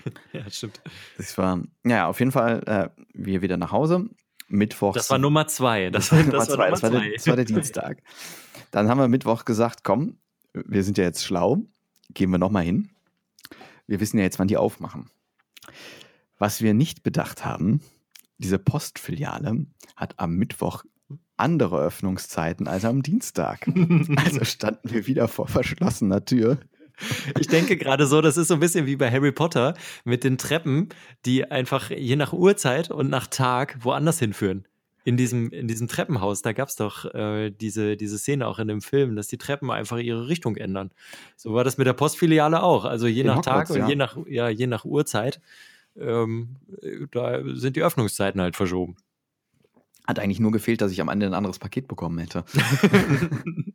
[0.33, 0.81] ja, stimmt.
[1.17, 4.09] Das war, ja, auf jeden Fall, äh, wir wieder nach Hause.
[4.49, 4.95] Mittwoch.
[4.95, 5.91] Das war Nummer zwei.
[5.91, 6.71] Das, das war Nummer zwei.
[6.71, 8.03] Das war, der, das war der Dienstag.
[8.71, 10.19] Dann haben wir Mittwoch gesagt, komm,
[10.53, 11.63] wir sind ja jetzt schlau,
[12.15, 12.91] gehen wir nochmal hin.
[13.87, 15.11] Wir wissen ja jetzt, wann die aufmachen.
[16.39, 17.81] Was wir nicht bedacht haben,
[18.39, 19.67] diese Postfiliale
[19.97, 20.85] hat am Mittwoch
[21.37, 23.67] andere Öffnungszeiten als am Dienstag.
[24.25, 26.59] also standen wir wieder vor verschlossener Tür.
[27.39, 30.37] Ich denke gerade so, das ist so ein bisschen wie bei Harry Potter mit den
[30.37, 30.89] Treppen,
[31.25, 34.67] die einfach je nach Uhrzeit und nach Tag woanders hinführen.
[35.05, 38.69] In diesem, in diesem Treppenhaus, da gab es doch äh, diese, diese Szene auch in
[38.69, 40.91] dem Film, dass die Treppen einfach ihre Richtung ändern.
[41.37, 42.85] So war das mit der Postfiliale auch.
[42.85, 43.89] Also je in nach Hogwarts, Tag und ja.
[43.89, 45.41] je, nach, ja, je nach Uhrzeit,
[45.97, 46.57] ähm,
[47.11, 48.97] da sind die Öffnungszeiten halt verschoben.
[50.09, 52.43] Hat eigentlich nur gefehlt, dass ich am Ende ein anderes Paket bekommen hätte.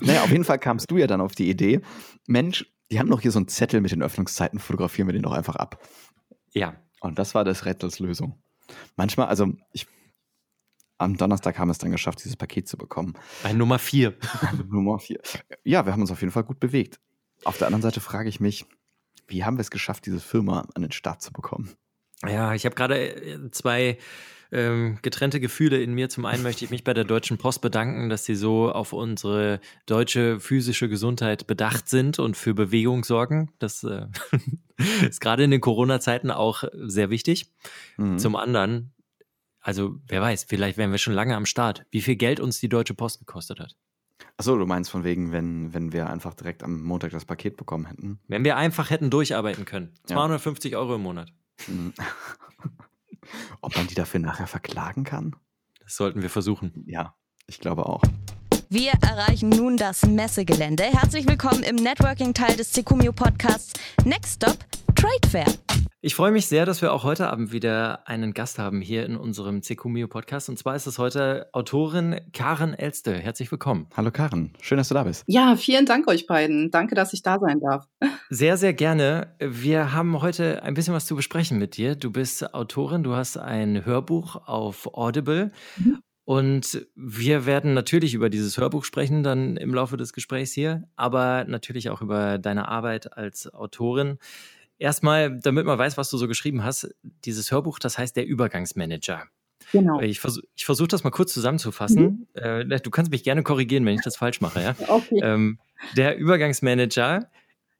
[0.00, 1.82] naja, auf jeden Fall kamst du ja dann auf die Idee,
[2.26, 5.32] Mensch, die haben doch hier so einen Zettel mit den Öffnungszeiten, fotografieren wir den doch
[5.32, 5.86] einfach ab.
[6.52, 6.76] Ja.
[7.00, 8.42] Und das war des Rätsels Lösung.
[8.96, 9.86] Manchmal, also ich,
[10.96, 13.12] am Donnerstag haben wir es dann geschafft, dieses Paket zu bekommen.
[13.44, 14.14] Ein Nummer vier.
[14.70, 15.20] Nummer vier.
[15.62, 17.00] Ja, wir haben uns auf jeden Fall gut bewegt.
[17.44, 18.64] Auf der anderen Seite frage ich mich,
[19.28, 21.76] wie haben wir es geschafft, diese Firma an den Start zu bekommen?
[22.24, 23.98] Ja, ich habe gerade äh, zwei
[24.52, 26.08] ähm, getrennte Gefühle in mir.
[26.08, 29.60] Zum einen möchte ich mich bei der Deutschen Post bedanken, dass sie so auf unsere
[29.86, 33.52] deutsche physische Gesundheit bedacht sind und für Bewegung sorgen.
[33.58, 34.06] Das äh,
[35.08, 37.52] ist gerade in den Corona-Zeiten auch sehr wichtig.
[37.96, 38.18] Mhm.
[38.18, 38.94] Zum anderen,
[39.60, 42.68] also wer weiß, vielleicht wären wir schon lange am Start, wie viel Geld uns die
[42.68, 43.76] Deutsche Post gekostet hat.
[44.38, 47.86] Achso, du meinst von wegen, wenn, wenn wir einfach direkt am Montag das Paket bekommen
[47.86, 48.20] hätten?
[48.28, 49.94] Wenn wir einfach hätten durcharbeiten können.
[50.06, 50.78] 250 ja.
[50.78, 51.32] Euro im Monat.
[51.66, 51.92] Mhm.
[53.60, 55.34] Ob man die dafür nachher verklagen kann?
[55.80, 56.84] Das sollten wir versuchen.
[56.86, 57.14] Ja,
[57.46, 58.02] ich glaube auch.
[58.68, 60.84] Wir erreichen nun das Messegelände.
[60.84, 63.72] Herzlich willkommen im Networking-Teil des Secumio Podcasts
[64.04, 64.58] Next Stop
[64.94, 65.65] Trade Fair.
[66.06, 69.16] Ich freue mich sehr, dass wir auch heute Abend wieder einen Gast haben hier in
[69.16, 70.48] unserem Cecumio Podcast.
[70.48, 73.12] Und zwar ist es heute Autorin Karen Elste.
[73.12, 73.88] Herzlich willkommen.
[73.96, 75.24] Hallo Karen, schön, dass du da bist.
[75.26, 76.70] Ja, vielen Dank euch beiden.
[76.70, 77.88] Danke, dass ich da sein darf.
[78.30, 79.34] Sehr, sehr gerne.
[79.40, 81.96] Wir haben heute ein bisschen was zu besprechen mit dir.
[81.96, 85.50] Du bist Autorin, du hast ein Hörbuch auf Audible.
[85.76, 85.98] Mhm.
[86.24, 91.44] Und wir werden natürlich über dieses Hörbuch sprechen, dann im Laufe des Gesprächs hier, aber
[91.48, 94.18] natürlich auch über deine Arbeit als Autorin.
[94.78, 99.24] Erstmal, damit man weiß, was du so geschrieben hast, dieses Hörbuch, das heißt der Übergangsmanager.
[99.72, 100.00] Genau.
[100.00, 102.28] Ich, vers ich versuche das mal kurz zusammenzufassen.
[102.34, 102.42] Mhm.
[102.70, 104.60] Äh, du kannst mich gerne korrigieren, wenn ich das falsch mache.
[104.60, 104.76] Ja?
[104.88, 105.20] Okay.
[105.22, 105.58] Ähm,
[105.96, 107.30] der Übergangsmanager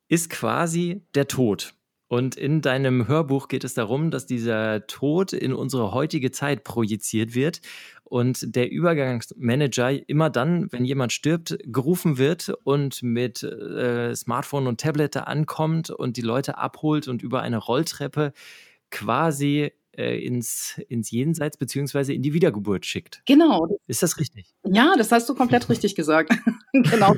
[0.09, 1.75] ist quasi der Tod.
[2.09, 7.35] Und in deinem Hörbuch geht es darum, dass dieser Tod in unsere heutige Zeit projiziert
[7.35, 7.61] wird
[8.09, 14.81] und der Übergangsmanager immer dann, wenn jemand stirbt, gerufen wird und mit äh, Smartphone und
[14.81, 18.33] Tablet ankommt und die Leute abholt und über eine Rolltreppe
[18.91, 23.23] quasi äh, ins, ins Jenseits beziehungsweise in die Wiedergeburt schickt.
[23.27, 23.79] Genau.
[23.87, 24.55] Ist das richtig?
[24.65, 26.33] Ja, das hast du komplett richtig gesagt.
[26.73, 27.15] genau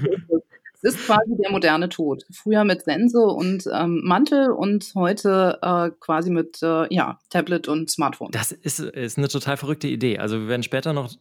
[0.82, 0.94] es.
[0.94, 2.24] Ist quasi der moderne Tod.
[2.32, 7.90] Früher mit Sense und ähm, Mantel und heute äh, quasi mit äh, ja, Tablet und
[7.90, 8.30] Smartphone.
[8.30, 10.18] Das ist, ist eine total verrückte Idee.
[10.18, 11.14] Also wir werden später noch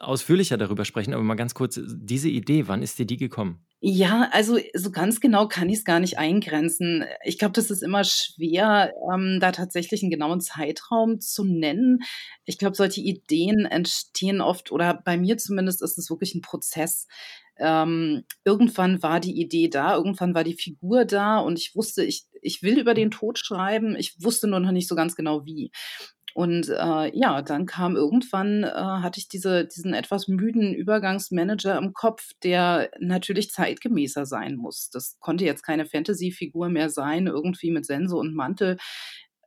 [0.00, 3.64] ausführlicher darüber sprechen, aber mal ganz kurz, diese Idee, wann ist dir die gekommen?
[3.86, 7.04] Ja, also so ganz genau kann ich es gar nicht eingrenzen.
[7.22, 11.98] Ich glaube, das ist immer schwer, ähm, da tatsächlich einen genauen Zeitraum zu nennen.
[12.46, 17.08] Ich glaube, solche Ideen entstehen oft, oder bei mir zumindest ist es wirklich ein Prozess
[17.58, 22.26] ähm, irgendwann war die Idee da, irgendwann war die Figur da und ich wusste, ich,
[22.42, 25.70] ich will über den Tod schreiben, ich wusste nur noch nicht so ganz genau wie.
[26.34, 31.92] Und äh, ja, dann kam irgendwann, äh, hatte ich diese, diesen etwas müden Übergangsmanager im
[31.92, 34.90] Kopf, der natürlich zeitgemäßer sein muss.
[34.90, 38.78] Das konnte jetzt keine Fantasy-Figur mehr sein, irgendwie mit Sense und Mantel.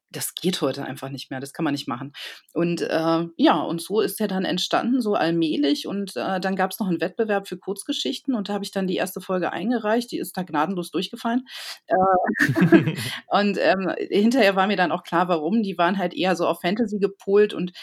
[0.09, 2.13] Das geht heute einfach nicht mehr, das kann man nicht machen.
[2.53, 5.87] Und äh, ja, und so ist er dann entstanden, so allmählich.
[5.87, 8.87] Und äh, dann gab es noch einen Wettbewerb für Kurzgeschichten und da habe ich dann
[8.87, 11.45] die erste Folge eingereicht, die ist da gnadenlos durchgefallen.
[11.87, 11.95] Äh,
[13.27, 15.63] und ähm, hinterher war mir dann auch klar, warum.
[15.63, 17.73] Die waren halt eher so auf Fantasy gepolt und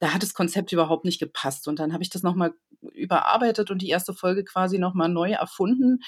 [0.00, 1.68] da hat das Konzept überhaupt nicht gepasst.
[1.68, 2.52] Und dann habe ich das nochmal
[2.94, 6.00] überarbeitet und die erste Folge quasi nochmal neu erfunden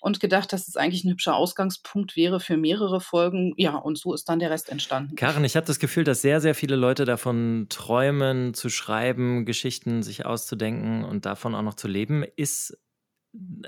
[0.00, 3.54] und gedacht, dass es eigentlich ein hübscher Ausgangspunkt wäre für mehrere Folgen.
[3.56, 5.16] Ja, und so ist dann der Rest entstanden.
[5.16, 10.02] Karen, ich habe das Gefühl, dass sehr, sehr viele Leute davon träumen, zu schreiben, Geschichten
[10.02, 12.24] sich auszudenken und davon auch noch zu leben.
[12.36, 12.78] Ist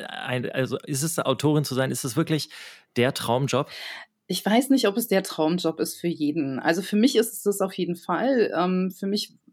[0.07, 2.51] ein, also ist es Autorin zu sein, ist es wirklich
[2.97, 3.69] der Traumjob?
[4.27, 6.61] Ich weiß nicht, ob es der Traumjob ist für jeden.
[6.61, 8.53] Also für mich ist es das auf jeden Fall.
[8.57, 9.50] Ähm, für mich äh,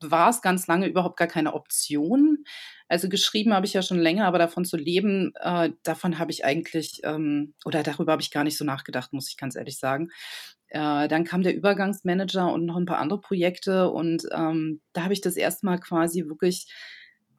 [0.00, 2.44] war es ganz lange überhaupt gar keine Option.
[2.88, 6.44] Also geschrieben habe ich ja schon länger, aber davon zu leben, äh, davon habe ich
[6.44, 10.10] eigentlich, ähm, oder darüber habe ich gar nicht so nachgedacht, muss ich ganz ehrlich sagen.
[10.68, 15.12] Äh, dann kam der Übergangsmanager und noch ein paar andere Projekte und ähm, da habe
[15.14, 16.66] ich das erstmal quasi wirklich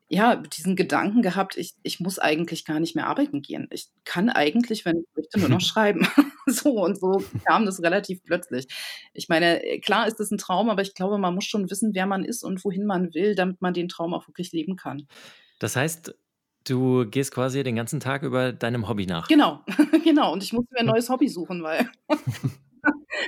[0.09, 3.67] ja, diesen Gedanken gehabt, ich, ich muss eigentlich gar nicht mehr arbeiten gehen.
[3.71, 6.07] Ich kann eigentlich, wenn ich möchte, nur noch schreiben.
[6.45, 8.67] so und so kam das relativ plötzlich.
[9.13, 12.05] Ich meine, klar ist es ein Traum, aber ich glaube, man muss schon wissen, wer
[12.05, 15.07] man ist und wohin man will, damit man den Traum auch wirklich leben kann.
[15.59, 16.15] Das heißt,
[16.63, 19.27] du gehst quasi den ganzen Tag über deinem Hobby nach.
[19.27, 19.61] Genau,
[20.03, 20.31] genau.
[20.31, 21.89] Und ich muss mir ein neues Hobby suchen, weil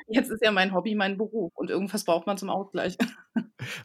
[0.07, 2.97] Jetzt ist ja mein Hobby mein Beruf und irgendwas braucht man zum Ausgleich.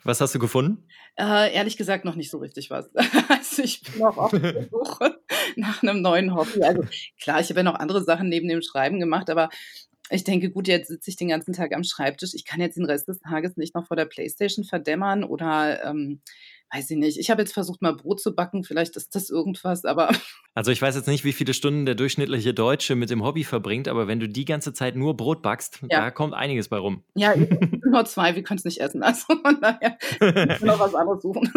[0.02, 0.86] Was hast du gefunden?
[1.16, 2.90] Äh, ehrlich gesagt noch nicht so richtig was.
[3.28, 5.20] Also ich bin auch auf der Suche
[5.56, 6.62] nach einem neuen Hobby.
[6.62, 6.82] Also
[7.20, 9.48] klar, ich habe ja noch andere Sachen neben dem Schreiben gemacht, aber
[10.10, 12.34] ich denke, gut, jetzt sitze ich den ganzen Tag am Schreibtisch.
[12.34, 16.20] Ich kann jetzt den Rest des Tages nicht noch vor der Playstation verdämmern oder ähm,
[16.74, 17.18] weiß ich nicht.
[17.18, 18.64] Ich habe jetzt versucht, mal Brot zu backen.
[18.64, 20.10] Vielleicht ist das irgendwas, aber.
[20.56, 23.88] Also ich weiß jetzt nicht, wie viele Stunden der durchschnittliche Deutsche mit dem Hobby verbringt,
[23.88, 26.02] aber wenn du die ganze Zeit nur Brot backst, ja.
[26.02, 27.02] da kommt einiges bei rum.
[27.16, 27.34] Ja,
[27.84, 29.02] nur zwei, wir können es nicht essen.
[29.14, 29.98] Also von daher
[30.60, 31.50] noch was anderes suchen.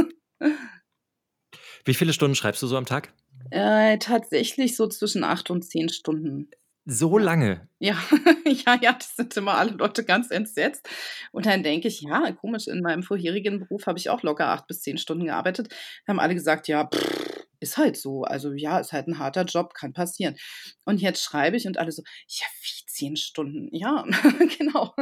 [1.85, 3.13] Wie viele Stunden schreibst du so am Tag?
[3.51, 6.49] Äh, tatsächlich so zwischen acht und zehn Stunden.
[6.89, 7.67] So lange?
[7.79, 8.01] Ja,
[8.45, 10.87] ja, ja, das sind immer alle Leute ganz entsetzt.
[11.33, 14.67] Und dann denke ich, ja, komisch, in meinem vorherigen Beruf habe ich auch locker acht
[14.67, 15.67] bis zehn Stunden gearbeitet.
[16.05, 18.23] Da haben alle gesagt, ja, pff, ist halt so.
[18.23, 20.37] Also ja, ist halt ein harter Job, kann passieren.
[20.85, 23.67] Und jetzt schreibe ich und alle so, ja, wie zehn Stunden?
[23.75, 24.05] Ja,
[24.57, 24.93] genau.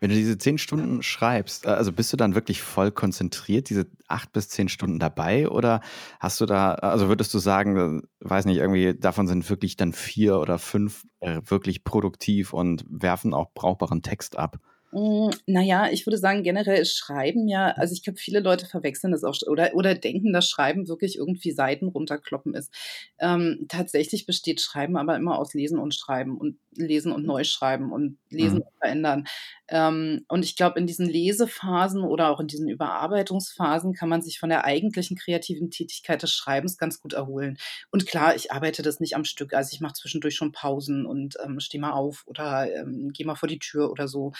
[0.00, 3.86] Wenn du diese zehn Stunden schreibst, äh, also bist du dann wirklich voll konzentriert, diese
[4.08, 5.80] acht bis zehn Stunden dabei oder
[6.18, 9.92] hast du da, also würdest du sagen, äh, weiß nicht, irgendwie davon sind wirklich dann
[9.92, 14.58] vier oder fünf äh, wirklich produktiv und werfen auch brauchbaren Text ab?
[14.92, 19.12] Hm, naja, ich würde sagen, generell ist Schreiben ja, also ich glaube, viele Leute verwechseln
[19.12, 22.74] das auch oder, oder denken, dass Schreiben wirklich irgendwie Seiten runterkloppen ist.
[23.20, 28.18] Ähm, tatsächlich besteht Schreiben aber immer aus Lesen und Schreiben und Lesen und Neuschreiben und
[28.30, 28.62] Lesen mhm.
[28.62, 29.24] und verändern.
[29.68, 34.40] Ähm, und ich glaube, in diesen Lesephasen oder auch in diesen Überarbeitungsphasen kann man sich
[34.40, 37.58] von der eigentlichen kreativen Tätigkeit des Schreibens ganz gut erholen.
[37.92, 39.54] Und klar, ich arbeite das nicht am Stück.
[39.54, 43.36] Also ich mache zwischendurch schon Pausen und ähm, stehe mal auf oder ähm, gehe mal
[43.36, 44.32] vor die Tür oder so.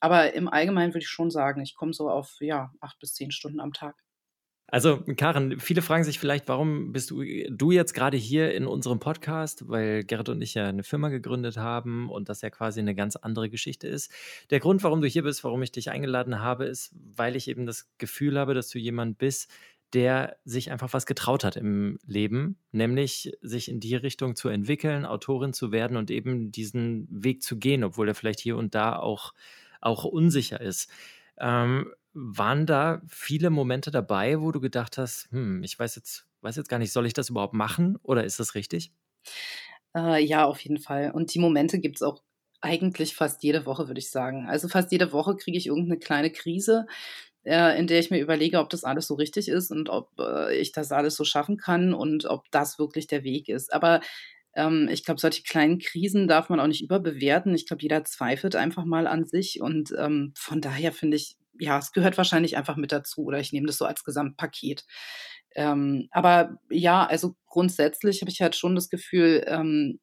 [0.00, 3.30] Aber im Allgemeinen würde ich schon sagen, ich komme so auf ja, acht bis zehn
[3.30, 3.96] Stunden am Tag.
[4.68, 8.98] Also, Karen, viele fragen sich vielleicht, warum bist du, du jetzt gerade hier in unserem
[8.98, 12.96] Podcast, weil Gerrit und ich ja eine Firma gegründet haben und das ja quasi eine
[12.96, 14.10] ganz andere Geschichte ist.
[14.50, 17.64] Der Grund, warum du hier bist, warum ich dich eingeladen habe, ist, weil ich eben
[17.64, 19.52] das Gefühl habe, dass du jemand bist,
[19.92, 25.06] der sich einfach was getraut hat im Leben, nämlich sich in die Richtung zu entwickeln,
[25.06, 28.96] Autorin zu werden und eben diesen Weg zu gehen, obwohl er vielleicht hier und da
[28.96, 29.32] auch,
[29.86, 30.90] auch unsicher ist.
[31.38, 36.56] Ähm, waren da viele Momente dabei, wo du gedacht hast, hm, ich weiß jetzt, weiß
[36.56, 38.92] jetzt gar nicht, soll ich das überhaupt machen oder ist das richtig?
[39.94, 41.10] Äh, ja, auf jeden Fall.
[41.12, 42.22] Und die Momente gibt es auch
[42.60, 44.46] eigentlich fast jede Woche, würde ich sagen.
[44.48, 46.86] Also fast jede Woche kriege ich irgendeine kleine Krise,
[47.44, 50.56] äh, in der ich mir überlege, ob das alles so richtig ist und ob äh,
[50.58, 53.72] ich das alles so schaffen kann und ob das wirklich der Weg ist.
[53.72, 54.00] Aber
[54.56, 57.54] ähm, ich glaube, solche kleinen Krisen darf man auch nicht überbewerten.
[57.54, 61.78] Ich glaube, jeder zweifelt einfach mal an sich und ähm, von daher finde ich, ja,
[61.78, 64.84] es gehört wahrscheinlich einfach mit dazu oder ich nehme das so als Gesamtpaket.
[65.54, 70.00] Ähm, aber ja, also grundsätzlich habe ich halt schon das Gefühl, ähm,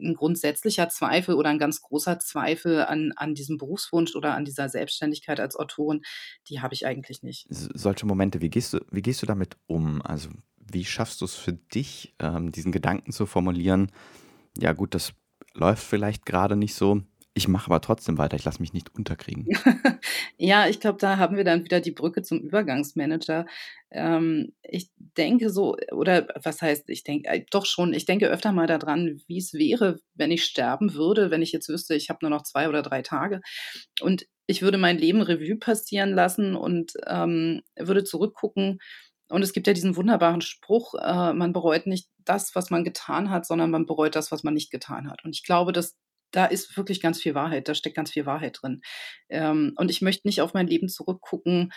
[0.00, 4.68] ein grundsätzlicher Zweifel oder ein ganz großer Zweifel an, an diesem Berufswunsch oder an dieser
[4.68, 6.02] Selbstständigkeit als Autorin,
[6.48, 7.46] die habe ich eigentlich nicht.
[7.48, 10.02] Solche Momente, wie gehst du, wie gehst du damit um?
[10.02, 10.30] Also
[10.72, 13.90] wie schaffst du es für dich, ähm, diesen Gedanken zu formulieren?
[14.56, 15.12] Ja gut, das
[15.54, 17.02] läuft vielleicht gerade nicht so,
[17.38, 19.46] Ich mache aber trotzdem weiter, ich lasse mich nicht unterkriegen.
[20.38, 23.46] ja, ich glaube, da haben wir dann wieder die Brücke zum Übergangsmanager.
[23.92, 28.50] Ähm, ich denke so, oder was heißt, ich denke, äh, doch schon, ich denke öfter
[28.50, 32.18] mal daran, wie es wäre, wenn ich sterben würde, wenn ich jetzt wüsste, ich habe
[32.22, 33.40] nur noch zwei oder drei Tage.
[34.00, 38.80] Und ich würde mein Leben Revue passieren lassen und ähm, würde zurückgucken.
[39.28, 43.30] Und es gibt ja diesen wunderbaren Spruch, äh, man bereut nicht das, was man getan
[43.30, 45.24] hat, sondern man bereut das, was man nicht getan hat.
[45.24, 45.96] Und ich glaube, dass
[46.30, 48.82] da ist wirklich ganz viel Wahrheit, da steckt ganz viel Wahrheit drin.
[49.28, 51.72] Ähm, und ich möchte nicht auf mein Leben zurückgucken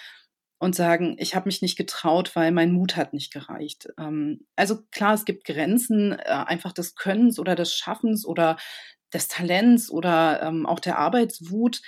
[0.59, 3.87] und sagen, ich habe mich nicht getraut, weil mein Mut hat nicht gereicht.
[3.97, 8.57] Ähm, also klar, es gibt Grenzen äh, einfach des Könnens oder des Schaffens oder
[9.13, 11.81] des Talents oder ähm, auch der Arbeitswut.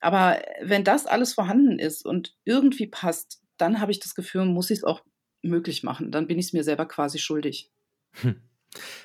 [0.00, 4.70] Aber wenn das alles vorhanden ist und irgendwie passt, dann habe ich das Gefühl, muss
[4.70, 5.04] ich es auch
[5.42, 6.10] möglich machen.
[6.10, 7.70] Dann bin ich es mir selber quasi schuldig.
[8.22, 8.40] Hm.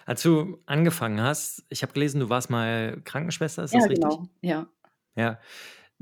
[0.06, 4.10] Als du angefangen hast, ich habe gelesen, du warst mal Krankenschwester, ist ja, das richtig?
[4.10, 4.28] Genau.
[4.42, 4.68] Ja,
[5.16, 5.40] Ja.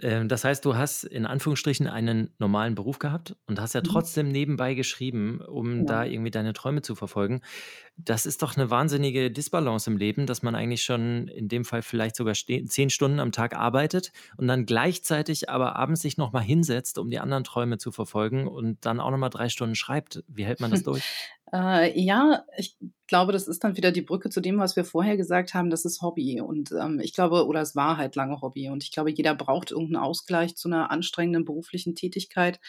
[0.02, 3.86] Ähm, das heißt, du hast in Anführungsstrichen einen normalen Beruf gehabt und hast ja Mhm.
[3.86, 6.14] trotzdem nebenbei geschrieben, um da genau.
[6.14, 7.42] irgendwie deine Träume zu verfolgen.
[7.98, 11.82] Das ist doch eine wahnsinnige Disbalance im Leben, dass man eigentlich schon in dem Fall
[11.82, 16.98] vielleicht sogar zehn Stunden am Tag arbeitet und dann gleichzeitig aber abends sich nochmal hinsetzt,
[16.98, 20.24] um die anderen Träume zu verfolgen und dann auch nochmal drei Stunden schreibt.
[20.28, 21.04] Wie hält man das durch?
[21.54, 25.18] Äh, ja, ich glaube, das ist dann wieder die Brücke zu dem, was wir vorher
[25.18, 26.40] gesagt haben, das ist Hobby.
[26.42, 28.70] Und ähm, ich glaube, oder es war halt lange Hobby.
[28.70, 32.60] Und ich glaube, jeder braucht irgendeinen Ausgleich zu einer anstrengenden beruflichen Tätigkeit.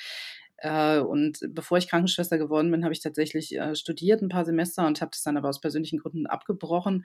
[0.58, 4.86] Äh, und bevor ich Krankenschwester geworden bin, habe ich tatsächlich äh, studiert ein paar Semester
[4.86, 7.04] und habe das dann aber aus persönlichen Gründen abgebrochen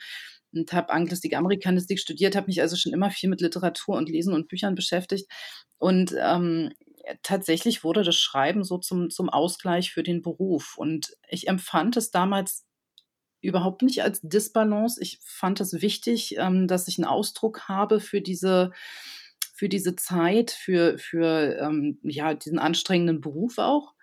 [0.54, 4.34] und habe Anglistik, Amerikanistik studiert, habe mich also schon immer viel mit Literatur und Lesen
[4.34, 5.32] und Büchern beschäftigt.
[5.80, 6.72] Und ähm,
[7.24, 10.78] tatsächlich wurde das Schreiben so zum, zum Ausgleich für den Beruf.
[10.78, 12.66] Und ich empfand es damals
[13.42, 15.02] überhaupt nicht als Disbalance.
[15.02, 18.72] Ich fand es wichtig, ähm, dass ich einen Ausdruck habe für diese,
[19.54, 23.94] für diese Zeit, für, für ähm, ja, diesen anstrengenden Beruf auch.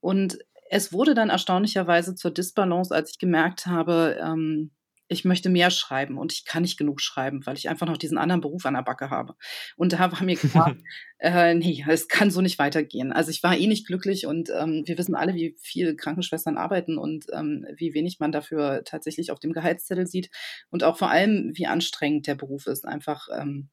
[0.00, 0.38] Und
[0.70, 4.70] es wurde dann erstaunlicherweise zur Disbalance, als ich gemerkt habe, ähm,
[5.10, 8.16] ich möchte mehr schreiben und ich kann nicht genug schreiben, weil ich einfach noch diesen
[8.16, 9.34] anderen Beruf an der Backe habe.
[9.76, 10.76] Und da war mir klar,
[11.18, 13.12] äh, nee, es kann so nicht weitergehen.
[13.12, 16.96] Also ich war eh nicht glücklich und ähm, wir wissen alle, wie viel Krankenschwestern arbeiten
[16.96, 20.30] und ähm, wie wenig man dafür tatsächlich auf dem Gehaltszettel sieht
[20.70, 22.86] und auch vor allem, wie anstrengend der Beruf ist.
[22.86, 23.68] Einfach, ähm,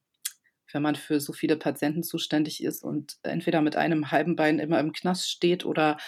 [0.72, 4.80] wenn man für so viele Patienten zuständig ist und entweder mit einem halben Bein immer
[4.80, 5.98] im Knast steht oder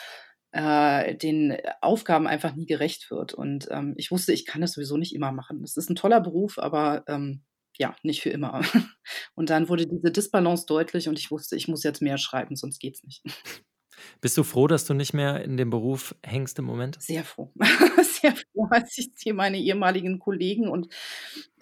[0.52, 3.34] äh, den Aufgaben einfach nie gerecht wird.
[3.34, 5.62] Und ähm, ich wusste, ich kann das sowieso nicht immer machen.
[5.62, 7.42] Es ist ein toller Beruf, aber ähm,
[7.78, 8.60] ja, nicht für immer.
[9.34, 12.78] Und dann wurde diese Disbalance deutlich und ich wusste, ich muss jetzt mehr schreiben, sonst
[12.78, 13.22] geht's nicht.
[14.20, 17.00] Bist du froh, dass du nicht mehr in dem Beruf hängst im Moment?
[17.02, 17.52] Sehr froh.
[18.02, 20.88] Sehr froh, als ich sehe meine ehemaligen Kollegen und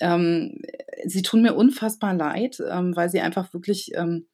[0.01, 0.61] ähm,
[1.05, 4.29] sie tun mir unfassbar leid, ähm, weil sie einfach wirklich ähm,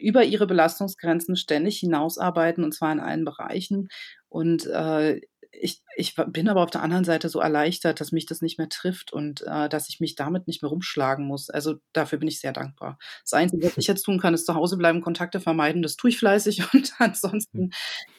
[0.00, 3.88] über ihre Belastungsgrenzen ständig hinausarbeiten und zwar in allen Bereichen.
[4.28, 5.20] Und äh,
[5.60, 8.68] ich, ich bin aber auf der anderen Seite so erleichtert, dass mich das nicht mehr
[8.68, 11.50] trifft und äh, dass ich mich damit nicht mehr rumschlagen muss.
[11.50, 12.98] Also dafür bin ich sehr dankbar.
[13.22, 15.82] Das Einzige, was ich jetzt tun kann, ist zu Hause bleiben, Kontakte vermeiden.
[15.82, 17.70] Das tue ich fleißig und ansonsten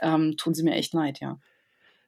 [0.01, 1.39] ähm, tun sie mir echt leid, ja.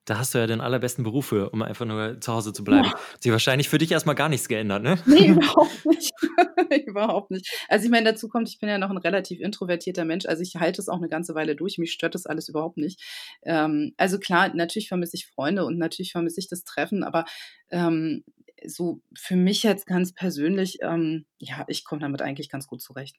[0.09, 2.85] Da hast du ja den allerbesten Beruf für, um einfach nur zu Hause zu bleiben.
[2.85, 2.93] Ja.
[2.93, 4.97] Hat sich wahrscheinlich für dich erstmal gar nichts geändert, ne?
[5.05, 6.11] Nee, überhaupt nicht.
[6.87, 7.47] überhaupt nicht.
[7.67, 10.25] Also ich meine, dazu kommt, ich bin ja noch ein relativ introvertierter Mensch.
[10.25, 11.77] Also ich halte es auch eine ganze Weile durch.
[11.77, 12.99] Mich stört das alles überhaupt nicht.
[13.43, 17.25] Ähm, also klar, natürlich vermisse ich Freunde und natürlich vermisse ich das Treffen, aber
[17.69, 18.23] ähm,
[18.65, 23.15] so für mich jetzt ganz persönlich, ähm, ja, ich komme damit eigentlich ganz gut zurecht.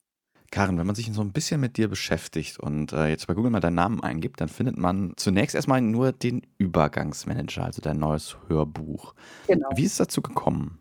[0.50, 3.50] Karin, wenn man sich so ein bisschen mit dir beschäftigt und äh, jetzt bei Google
[3.50, 8.36] mal deinen Namen eingibt, dann findet man zunächst erstmal nur den Übergangsmanager, also dein neues
[8.48, 9.14] Hörbuch.
[9.46, 9.68] Genau.
[9.74, 10.80] Wie ist es dazu gekommen?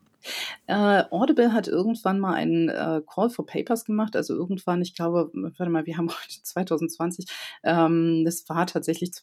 [0.67, 5.31] Äh, Audible hat irgendwann mal einen äh, Call for Papers gemacht, also irgendwann, ich glaube,
[5.33, 7.25] warte mal, wir haben heute 2020,
[7.63, 9.13] ähm, das war tatsächlich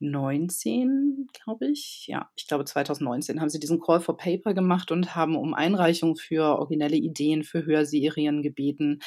[0.00, 2.06] 2019, glaube ich.
[2.06, 6.16] Ja, ich glaube 2019 haben sie diesen Call for Paper gemacht und haben um Einreichung
[6.16, 9.00] für originelle Ideen für Hörserien gebeten.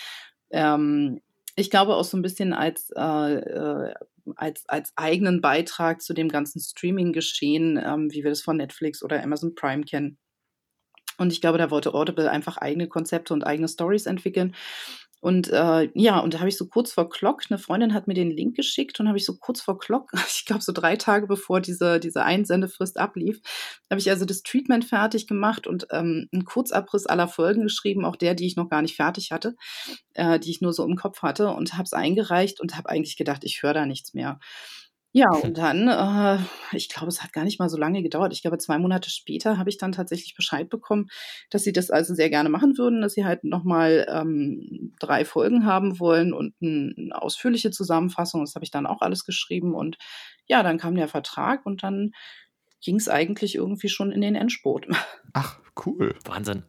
[0.52, 1.20] Ähm,
[1.56, 3.94] ich glaube auch so ein bisschen als, äh, äh,
[4.36, 9.22] als, als eigenen Beitrag zu dem ganzen Streaming-Geschehen, ähm, wie wir das von Netflix oder
[9.22, 10.18] Amazon Prime kennen.
[11.18, 14.56] Und ich glaube, da wollte Audible einfach eigene Konzepte und eigene Stories entwickeln.
[15.24, 18.14] Und äh, ja, und da habe ich so kurz vor Clock, eine Freundin hat mir
[18.14, 21.28] den Link geschickt und habe ich so kurz vor Clock, ich glaube so drei Tage
[21.28, 23.40] bevor diese, diese Einsendefrist ablief,
[23.90, 28.18] habe ich also das Treatment fertig gemacht und ähm, einen Kurzabriss aller Folgen geschrieben, auch
[28.18, 29.56] der, die ich noch gar nicht fertig hatte,
[30.14, 33.16] äh, die ich nur so im Kopf hatte und habe es eingereicht und habe eigentlich
[33.16, 34.40] gedacht, ich höre da nichts mehr.
[35.16, 36.40] Ja, und dann, äh,
[36.76, 38.34] ich glaube, es hat gar nicht mal so lange gedauert.
[38.34, 41.08] Ich glaube, zwei Monate später habe ich dann tatsächlich Bescheid bekommen,
[41.52, 45.66] dass sie das also sehr gerne machen würden, dass sie halt nochmal ähm, drei Folgen
[45.68, 48.42] haben wollen und ein, eine ausführliche Zusammenfassung.
[48.44, 49.76] Das habe ich dann auch alles geschrieben.
[49.76, 49.98] Und
[50.48, 52.12] ja, dann kam der Vertrag und dann
[52.84, 54.88] ging es eigentlich irgendwie schon in den Endspurt.
[55.34, 56.16] Ach, cool.
[56.26, 56.64] Wahnsinn.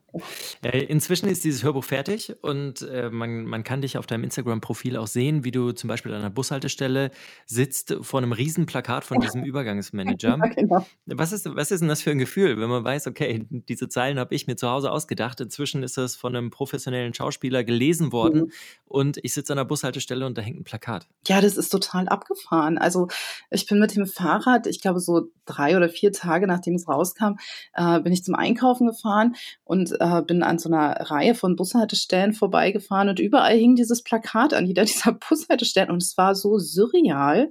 [0.62, 4.97] Äh, inzwischen ist dieses Hörbuch fertig und äh, man, man kann dich auf deinem Instagram-Profil
[4.97, 7.11] auch sehen, wie du zum Beispiel an einer Bushaltestelle
[7.47, 10.39] sitzt vor einem Riesenplakat von diesem Übergangsmanager.
[10.41, 10.87] Ja, genau.
[11.07, 14.19] was, ist, was ist denn das für ein Gefühl, wenn man weiß, okay, diese Zeilen
[14.19, 15.41] habe ich mir zu Hause ausgedacht.
[15.41, 18.53] Inzwischen ist das von einem professionellen Schauspieler gelesen worden mhm.
[18.87, 21.09] und ich sitze an der Bushaltestelle und da hängt ein Plakat.
[21.27, 22.79] Ja, das ist total abgefahren.
[22.79, 23.09] Also
[23.51, 27.37] ich bin mit dem Fahrrad, ich glaube so drei oder vier Tage nachdem es rauskam,
[27.75, 29.35] äh, bin ich zum Einkaufen gefahren
[29.65, 34.55] und äh, bin an so einer Reihe von Bushaltestellen vorbeigefahren und überall hing dieses Plakat
[34.55, 37.51] an jeder dieser Bushaltestellen und es war so surreal.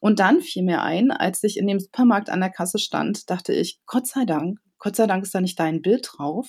[0.00, 3.54] Und dann fiel mir ein, als ich in dem Supermarkt an der Kasse stand, dachte
[3.54, 6.46] ich, Gott sei Dank, Gott sei Dank ist da nicht dein Bild drauf.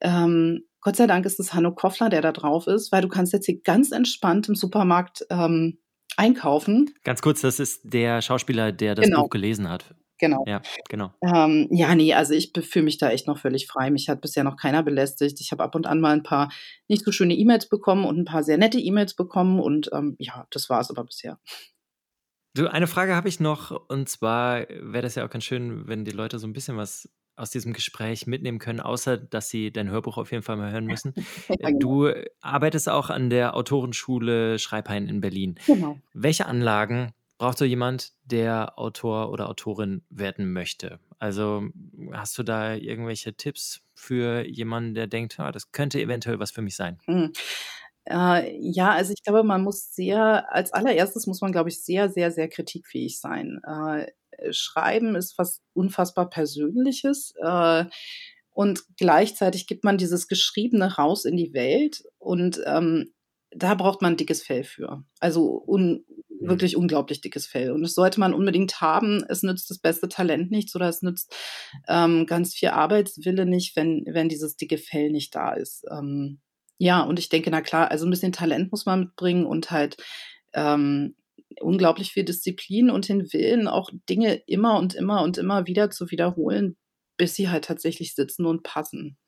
[0.00, 3.32] Ähm, Gott sei Dank ist es Hanno Koffler, der da drauf ist, weil du kannst
[3.32, 5.78] jetzt hier ganz entspannt im Supermarkt ähm,
[6.16, 6.92] einkaufen.
[7.04, 9.22] Ganz kurz, das ist der Schauspieler, der das genau.
[9.22, 9.94] Buch gelesen hat.
[10.18, 10.44] Genau.
[10.46, 11.12] Ja, genau.
[11.22, 13.90] Ähm, ja, nee, also ich fühle mich da echt noch völlig frei.
[13.90, 15.40] Mich hat bisher noch keiner belästigt.
[15.40, 16.50] Ich habe ab und an mal ein paar
[16.88, 20.46] nicht so schöne E-Mails bekommen und ein paar sehr nette E-Mails bekommen und ähm, ja,
[20.50, 21.38] das war es aber bisher.
[22.54, 26.04] Du, eine Frage habe ich noch und zwar wäre das ja auch ganz schön, wenn
[26.04, 27.08] die Leute so ein bisschen was
[27.38, 30.86] aus diesem Gespräch mitnehmen können, außer dass sie dein Hörbuch auf jeden Fall mal hören
[30.86, 31.14] müssen.
[31.48, 31.78] ja, genau.
[31.78, 35.54] Du arbeitest auch an der Autorenschule Schreibhain in Berlin.
[35.66, 35.98] Genau.
[36.12, 40.98] Welche Anlagen braucht so jemand, der Autor oder Autorin werden möchte?
[41.18, 41.68] Also
[42.12, 46.62] hast du da irgendwelche Tipps für jemanden, der denkt, ah, das könnte eventuell was für
[46.62, 46.98] mich sein?
[47.06, 47.32] Mhm.
[48.04, 52.08] Äh, ja, also ich glaube, man muss sehr, als allererstes muss man, glaube ich, sehr,
[52.08, 53.60] sehr, sehr kritikfähig sein.
[53.64, 54.06] Äh,
[54.52, 57.34] Schreiben ist was unfassbar Persönliches.
[57.42, 57.84] Äh,
[58.50, 63.12] und gleichzeitig gibt man dieses Geschriebene raus in die Welt und ähm,
[63.50, 65.04] da braucht man dickes Fell für.
[65.20, 66.04] Also un
[66.40, 66.48] Mhm.
[66.48, 67.72] wirklich unglaublich dickes Fell.
[67.72, 69.24] Und das sollte man unbedingt haben.
[69.28, 71.34] Es nützt das beste Talent nichts oder es nützt
[71.88, 75.84] ähm, ganz viel Arbeitswille nicht, wenn, wenn dieses dicke Fell nicht da ist.
[75.90, 76.40] Ähm,
[76.78, 79.96] ja, und ich denke, na klar, also ein bisschen Talent muss man mitbringen und halt
[80.54, 81.16] ähm,
[81.60, 86.10] unglaublich viel Disziplin und den Willen, auch Dinge immer und immer und immer wieder zu
[86.10, 86.76] wiederholen,
[87.16, 89.18] bis sie halt tatsächlich sitzen und passen.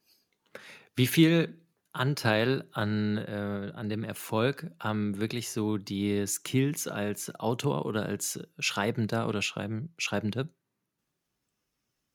[0.97, 1.60] Wie viel
[1.93, 8.41] Anteil an, äh, an dem Erfolg haben wirklich so die Skills als Autor oder als
[8.59, 10.51] Schreibender oder Schreiben, Schreibende?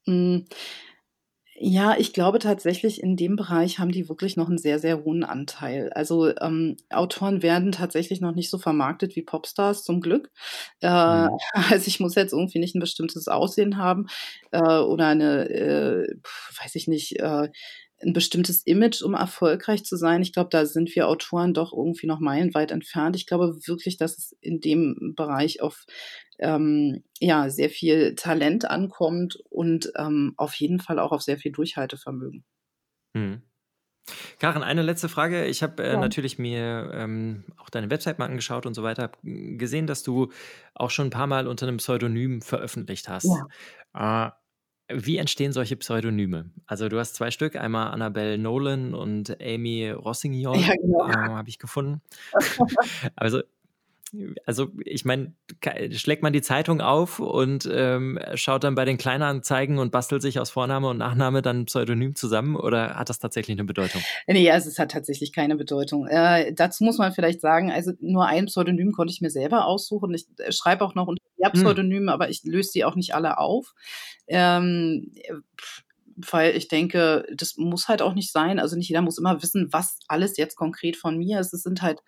[0.07, 0.45] Hm,
[1.57, 5.23] ja, ich glaube tatsächlich, in dem Bereich haben die wirklich noch einen sehr, sehr hohen
[5.23, 5.89] Anteil.
[5.93, 10.31] Also ähm, Autoren werden tatsächlich noch nicht so vermarktet wie Popstars, zum Glück.
[10.81, 11.29] Äh, mhm.
[11.71, 14.07] Also ich muss jetzt irgendwie nicht ein bestimmtes Aussehen haben
[14.51, 16.07] äh, oder eine, äh,
[16.61, 17.47] weiß ich nicht, äh,
[18.01, 20.21] ein bestimmtes Image, um erfolgreich zu sein.
[20.21, 23.15] Ich glaube, da sind wir Autoren doch irgendwie noch meilenweit entfernt.
[23.15, 25.85] Ich glaube wirklich, dass es in dem Bereich auf
[26.39, 31.51] ähm, ja, sehr viel Talent ankommt und ähm, auf jeden Fall auch auf sehr viel
[31.51, 32.43] Durchhaltevermögen.
[33.15, 33.41] Hm.
[34.39, 35.45] Karin, eine letzte Frage.
[35.45, 35.99] Ich habe äh, ja.
[35.99, 40.31] natürlich mir ähm, auch deine Website mal angeschaut und so weiter, habe gesehen, dass du
[40.75, 43.31] auch schon ein paar Mal unter einem Pseudonym veröffentlicht hast.
[43.95, 44.27] Ja.
[44.27, 44.31] Äh,
[44.87, 46.51] wie entstehen solche Pseudonyme?
[46.67, 51.07] Also du hast zwei Stück, einmal Annabelle Nolan und Amy Rossignon, ja, genau.
[51.07, 52.01] äh, habe ich gefunden.
[53.15, 53.41] also
[54.45, 55.33] also ich meine,
[55.91, 60.39] schlägt man die Zeitung auf und ähm, schaut dann bei den Kleinanzeigen und bastelt sich
[60.39, 64.01] aus Vorname und Nachname dann Pseudonym zusammen oder hat das tatsächlich eine Bedeutung?
[64.27, 66.07] Nee, also es hat tatsächlich keine Bedeutung.
[66.07, 70.13] Äh, dazu muss man vielleicht sagen, also nur ein Pseudonym konnte ich mir selber aussuchen.
[70.13, 72.09] Ich äh, schreibe auch noch unter Pseudonymen, hm.
[72.09, 73.73] aber ich löse die auch nicht alle auf.
[74.27, 75.11] Ähm,
[76.15, 78.59] weil ich denke, das muss halt auch nicht sein.
[78.59, 81.53] Also nicht jeder muss immer wissen, was alles jetzt konkret von mir ist.
[81.53, 82.01] Es sind halt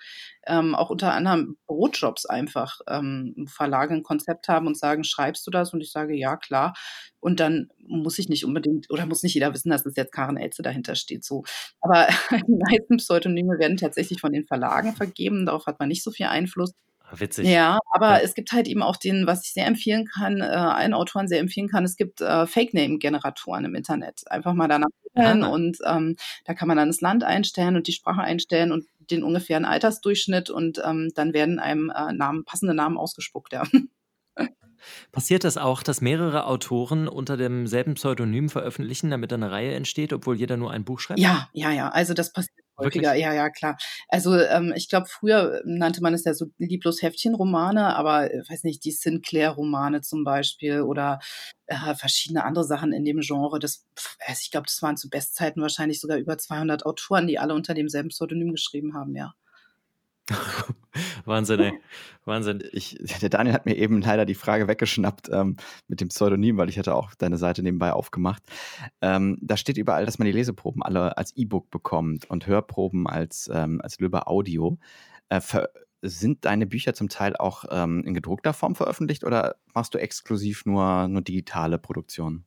[0.45, 2.79] ähm, auch unter anderem Brotjobs einfach.
[2.87, 5.73] Ähm, Verlage ein Konzept haben und sagen, schreibst du das?
[5.73, 6.73] Und ich sage, ja, klar.
[7.19, 10.37] Und dann muss ich nicht unbedingt, oder muss nicht jeder wissen, dass es jetzt Karen
[10.37, 11.25] Elze dahinter steht.
[11.25, 11.43] So.
[11.81, 12.07] Aber
[12.47, 15.45] die meisten Pseudonyme werden tatsächlich von den Verlagen vergeben.
[15.45, 16.73] Darauf hat man nicht so viel Einfluss.
[17.11, 17.47] Witzig.
[17.47, 18.19] Ja, aber ja.
[18.19, 21.39] es gibt halt eben auch den, was ich sehr empfehlen kann, äh, allen Autoren sehr
[21.39, 24.23] empfehlen kann, es gibt äh, Fake-Name-Generatoren im Internet.
[24.29, 27.93] Einfach mal danach googeln und ähm, da kann man dann das Land einstellen und die
[27.93, 32.97] Sprache einstellen und den ungefähren Altersdurchschnitt und ähm, dann werden einem äh, Namen, passende Namen
[32.97, 33.63] ausgespuckt, ja.
[35.11, 40.35] Passiert das auch, dass mehrere Autoren unter demselben Pseudonym veröffentlichen, damit eine Reihe entsteht, obwohl
[40.35, 41.19] jeder nur ein Buch schreibt?
[41.19, 41.89] Ja, ja, ja.
[41.89, 43.13] Also das passiert häufiger.
[43.15, 43.77] Ja, ja, klar.
[44.07, 48.63] Also ähm, ich glaube, früher nannte man es ja so lieblos Heftchenromane, aber äh, weiß
[48.63, 51.19] nicht, die Sinclair-Romane zum Beispiel oder
[51.67, 53.59] äh, verschiedene andere Sachen in dem Genre.
[53.59, 53.85] Das,
[54.25, 57.73] also ich glaube, das waren zu Bestzeiten wahrscheinlich sogar über 200 Autoren, die alle unter
[57.73, 59.33] demselben Pseudonym geschrieben haben, ja.
[61.25, 61.79] Wahnsinn, ey.
[62.25, 62.63] Wahnsinn.
[62.71, 65.57] Ich, der Daniel hat mir eben leider die Frage weggeschnappt ähm,
[65.87, 68.43] mit dem Pseudonym, weil ich hatte auch deine Seite nebenbei aufgemacht.
[69.01, 73.49] Ähm, da steht überall, dass man die Leseproben alle als E-Book bekommt und Hörproben als,
[73.53, 74.77] ähm, als Löber Audio.
[75.29, 75.41] Äh,
[76.01, 80.65] sind deine Bücher zum Teil auch ähm, in gedruckter Form veröffentlicht oder machst du exklusiv
[80.65, 82.45] nur, nur digitale Produktionen?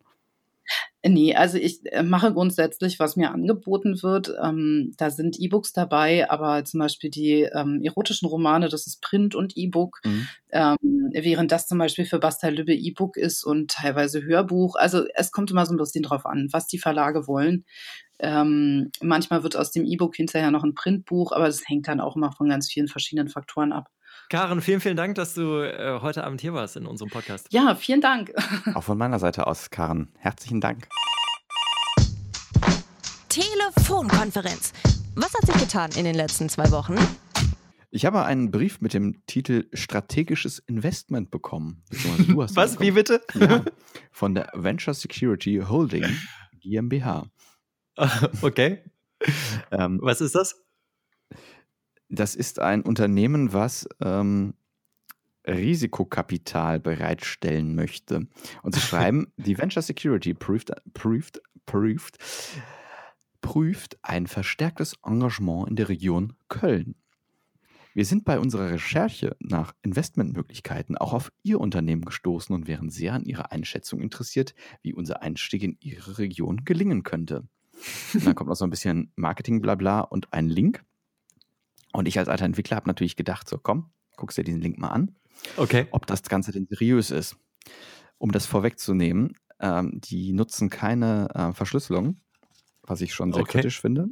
[1.02, 4.34] Nee, also ich äh, mache grundsätzlich, was mir angeboten wird.
[4.42, 9.34] Ähm, da sind E-Books dabei, aber zum Beispiel die ähm, erotischen Romane, das ist Print
[9.34, 10.28] und E-Book, mhm.
[10.50, 10.76] ähm,
[11.12, 14.76] während das zum Beispiel für Bastei Lübbe E-Book ist und teilweise Hörbuch.
[14.76, 17.64] Also es kommt immer so ein bisschen drauf an, was die Verlage wollen.
[18.18, 22.16] Ähm, manchmal wird aus dem E-Book hinterher noch ein Printbuch, aber das hängt dann auch
[22.16, 23.88] immer von ganz vielen verschiedenen Faktoren ab.
[24.30, 27.48] Karen, vielen, vielen Dank, dass du äh, heute Abend hier warst in unserem Podcast.
[27.50, 28.32] Ja, vielen Dank.
[28.74, 30.12] Auch von meiner Seite aus, Karen.
[30.18, 30.88] Herzlichen Dank.
[33.28, 34.72] Telefonkonferenz.
[35.16, 36.94] Was hat sich getan in den letzten zwei Wochen?
[37.90, 41.82] Ich habe einen Brief mit dem Titel Strategisches Investment bekommen.
[41.90, 42.54] Was?
[42.54, 42.78] Bekommen.
[42.78, 43.22] Wie bitte?
[43.34, 43.64] Ja,
[44.12, 46.06] von der Venture Security Holding
[46.60, 47.26] GmbH.
[48.42, 48.84] Okay.
[49.72, 50.54] Ähm, Was ist das?
[52.10, 54.54] Das ist ein Unternehmen, was ähm,
[55.46, 58.26] Risikokapital bereitstellen möchte.
[58.62, 62.18] Und sie schreiben, die Venture Security prüft, prüft, prüft,
[63.40, 66.96] prüft ein verstärktes Engagement in der Region Köln.
[67.92, 73.14] Wir sind bei unserer Recherche nach Investmentmöglichkeiten auch auf Ihr Unternehmen gestoßen und wären sehr
[73.14, 77.48] an Ihrer Einschätzung interessiert, wie unser Einstieg in Ihre Region gelingen könnte.
[78.14, 80.84] Und dann kommt noch so ein bisschen Marketing-Blabla und ein Link.
[81.92, 84.88] Und ich als alter Entwickler habe natürlich gedacht, so komm, guckst dir diesen Link mal
[84.88, 85.16] an.
[85.56, 85.86] Okay.
[85.90, 87.36] Ob das Ganze denn seriös ist.
[88.18, 92.20] Um das vorwegzunehmen, ähm, die nutzen keine äh, Verschlüsselung,
[92.82, 93.52] was ich schon sehr okay.
[93.52, 94.08] kritisch finde.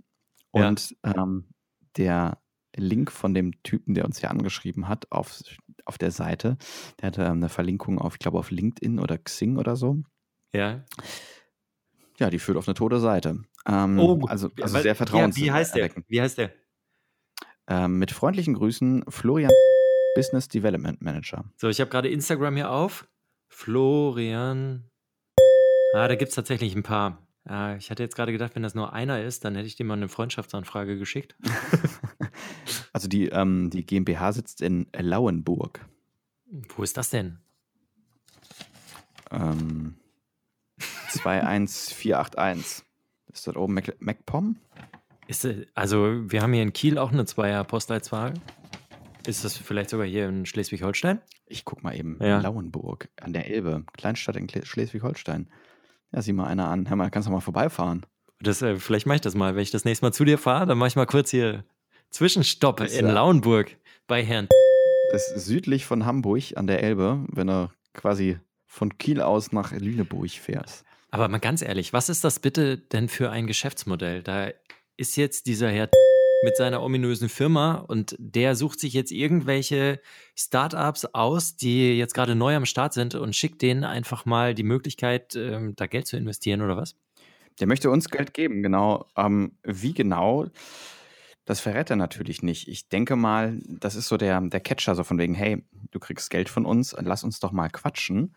[0.50, 1.22] Und ja.
[1.22, 1.48] ähm,
[1.96, 2.38] der
[2.74, 5.42] Link von dem Typen, der uns hier angeschrieben hat, auf,
[5.84, 6.56] auf der Seite,
[7.00, 10.02] der hatte ähm, eine Verlinkung auf, ich glaube, auf LinkedIn oder Xing oder so.
[10.54, 10.84] Ja.
[12.18, 13.42] Ja, die führt auf eine tote Seite.
[13.66, 15.46] Ähm, oh, also, also sehr vertrauenswürdig.
[15.46, 15.90] Ja, wie heißt der?
[16.08, 16.52] Wie heißt der?
[17.68, 19.52] Ähm, mit freundlichen Grüßen, Florian,
[20.14, 21.44] Business Development Manager.
[21.56, 23.06] So, ich habe gerade Instagram hier auf.
[23.48, 24.84] Florian.
[25.94, 27.26] Ah, da gibt es tatsächlich ein paar.
[27.44, 29.84] Ah, ich hatte jetzt gerade gedacht, wenn das nur einer ist, dann hätte ich dir
[29.84, 31.36] mal eine Freundschaftsanfrage geschickt.
[32.92, 35.86] also die, ähm, die GmbH sitzt in Lauenburg.
[36.76, 37.38] Wo ist das denn?
[39.30, 39.96] Ähm,
[41.10, 42.84] 21481.
[43.32, 44.56] Ist das oben MacPom?
[45.28, 48.32] Ist, also, wir haben hier in Kiel auch eine Zweier-Postleitzahl.
[49.26, 51.20] Ist das vielleicht sogar hier in Schleswig-Holstein?
[51.46, 52.18] Ich guck mal eben.
[52.18, 52.40] Ja.
[52.40, 55.50] Lauenburg an der Elbe, Kleinstadt in Schleswig-Holstein.
[56.12, 56.88] Ja, sieh mal einer an.
[56.88, 58.06] Hör mal, kannst du mal vorbeifahren.
[58.40, 59.54] Das, äh, vielleicht mache ich das mal.
[59.54, 61.62] Wenn ich das nächste Mal zu dir fahre, dann mache ich mal kurz hier
[62.08, 63.76] Zwischenstopp in äh, Lauenburg
[64.06, 64.48] bei Herrn.
[65.12, 69.72] Das ist südlich von Hamburg an der Elbe, wenn du quasi von Kiel aus nach
[69.72, 70.86] Lüneburg fährst.
[71.10, 74.22] Aber mal ganz ehrlich, was ist das bitte denn für ein Geschäftsmodell?
[74.22, 74.48] Da
[74.98, 75.88] ist jetzt dieser Herr
[76.42, 80.00] mit seiner ominösen Firma und der sucht sich jetzt irgendwelche
[80.36, 84.62] Startups aus, die jetzt gerade neu am Start sind und schickt denen einfach mal die
[84.62, 86.96] Möglichkeit, ähm, da Geld zu investieren oder was?
[87.60, 89.06] Der möchte uns Geld geben, genau.
[89.16, 90.46] Ähm, wie genau?
[91.44, 92.68] Das verrät er natürlich nicht.
[92.68, 96.30] Ich denke mal, das ist so der, der Catcher, so von wegen, hey, du kriegst
[96.30, 98.34] Geld von uns, lass uns doch mal quatschen.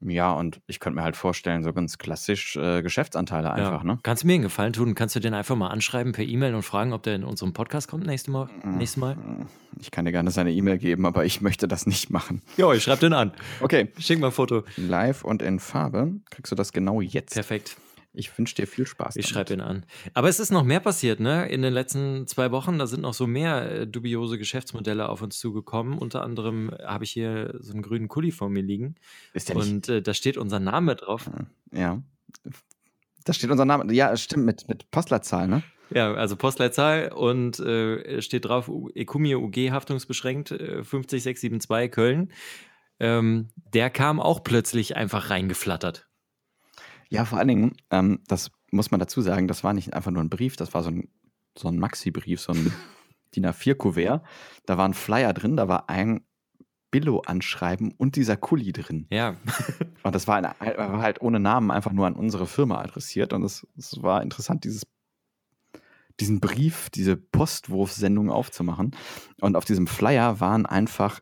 [0.00, 3.84] Ja, und ich könnte mir halt vorstellen, so ganz klassisch äh, Geschäftsanteile einfach, ja.
[3.84, 3.98] ne?
[4.02, 4.94] Kannst du mir einen Gefallen tun?
[4.94, 7.88] Kannst du den einfach mal anschreiben per E-Mail und fragen, ob der in unserem Podcast
[7.88, 9.16] kommt nächste Mal, mm, nächstes Mal?
[9.16, 9.46] Mm.
[9.80, 12.42] Ich kann dir gerne seine E-Mail geben, aber ich möchte das nicht machen.
[12.56, 13.32] Jo, ich schreibe den an.
[13.60, 13.88] Okay.
[13.98, 14.62] Schick mal ein Foto.
[14.76, 17.34] Live und in Farbe kriegst du das genau jetzt.
[17.34, 17.76] Perfekt.
[18.18, 19.16] Ich wünsche dir viel Spaß.
[19.16, 19.86] Ich schreibe ihn an.
[20.12, 21.48] Aber es ist noch mehr passiert, ne?
[21.48, 25.38] In den letzten zwei Wochen, da sind noch so mehr äh, dubiose Geschäftsmodelle auf uns
[25.38, 25.96] zugekommen.
[25.96, 28.96] Unter anderem habe ich hier so einen grünen Kuli vor mir liegen.
[29.34, 29.68] Ist der nicht?
[29.68, 31.30] Und äh, da steht unser Name drauf.
[31.72, 32.02] Ja.
[33.24, 33.92] Da steht unser Name.
[33.94, 35.62] Ja, stimmt, mit, mit Postleitzahl, ne?
[35.90, 42.32] Ja, also Postleitzahl und äh, steht drauf Ekumie UG haftungsbeschränkt äh, 50672 Köln.
[43.00, 46.07] Ähm, der kam auch plötzlich einfach reingeflattert.
[47.08, 50.22] Ja, vor allen Dingen, ähm, das muss man dazu sagen, das war nicht einfach nur
[50.22, 51.08] ein Brief, das war so ein,
[51.56, 52.72] so ein Maxi-Brief, so ein
[53.34, 54.22] DIN A4-Kuvert.
[54.66, 56.20] Da war ein Flyer drin, da war ein
[56.90, 59.06] Billo-Anschreiben und dieser Kuli drin.
[59.10, 59.36] Ja.
[60.02, 63.32] und das war, eine, war, halt ohne Namen einfach nur an unsere Firma adressiert.
[63.32, 63.66] Und es
[64.00, 64.82] war interessant, dieses
[66.20, 68.96] diesen Brief, diese Postwurfsendung aufzumachen.
[69.40, 71.20] Und auf diesem Flyer waren einfach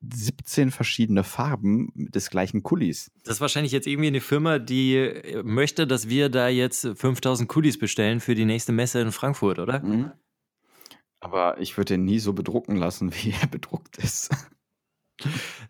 [0.00, 3.10] 17 verschiedene Farben des gleichen Kulis.
[3.24, 7.48] Das ist wahrscheinlich jetzt irgendwie eine Firma, die äh, möchte, dass wir da jetzt 5000
[7.48, 9.80] Kulis bestellen für die nächste Messe in Frankfurt, oder?
[9.80, 10.12] Mhm.
[11.20, 14.30] Aber ich würde den nie so bedrucken lassen, wie er bedruckt ist.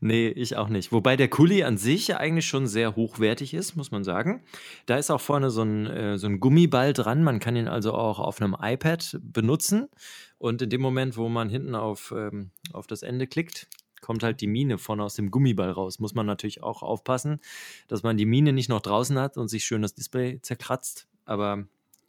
[0.01, 0.93] Nee, ich auch nicht.
[0.93, 4.45] Wobei der Kuli an sich eigentlich schon sehr hochwertig ist, muss man sagen.
[4.85, 7.25] Da ist auch vorne so ein, äh, so ein Gummiball dran.
[7.25, 9.89] Man kann ihn also auch auf einem iPad benutzen.
[10.37, 13.69] Und in dem Moment, wo man hinten auf, ähm, auf das Ende klickt,
[14.01, 15.99] kommt halt die Mine vorne aus dem Gummiball raus.
[15.99, 17.41] Muss man natürlich auch aufpassen,
[17.89, 21.09] dass man die Mine nicht noch draußen hat und sich schön das Display zerkratzt.
[21.25, 21.65] Aber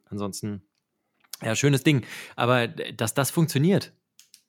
[0.05, 0.61] ansonsten,
[1.41, 2.05] ja, schönes Ding.
[2.35, 3.93] Aber dass das funktioniert.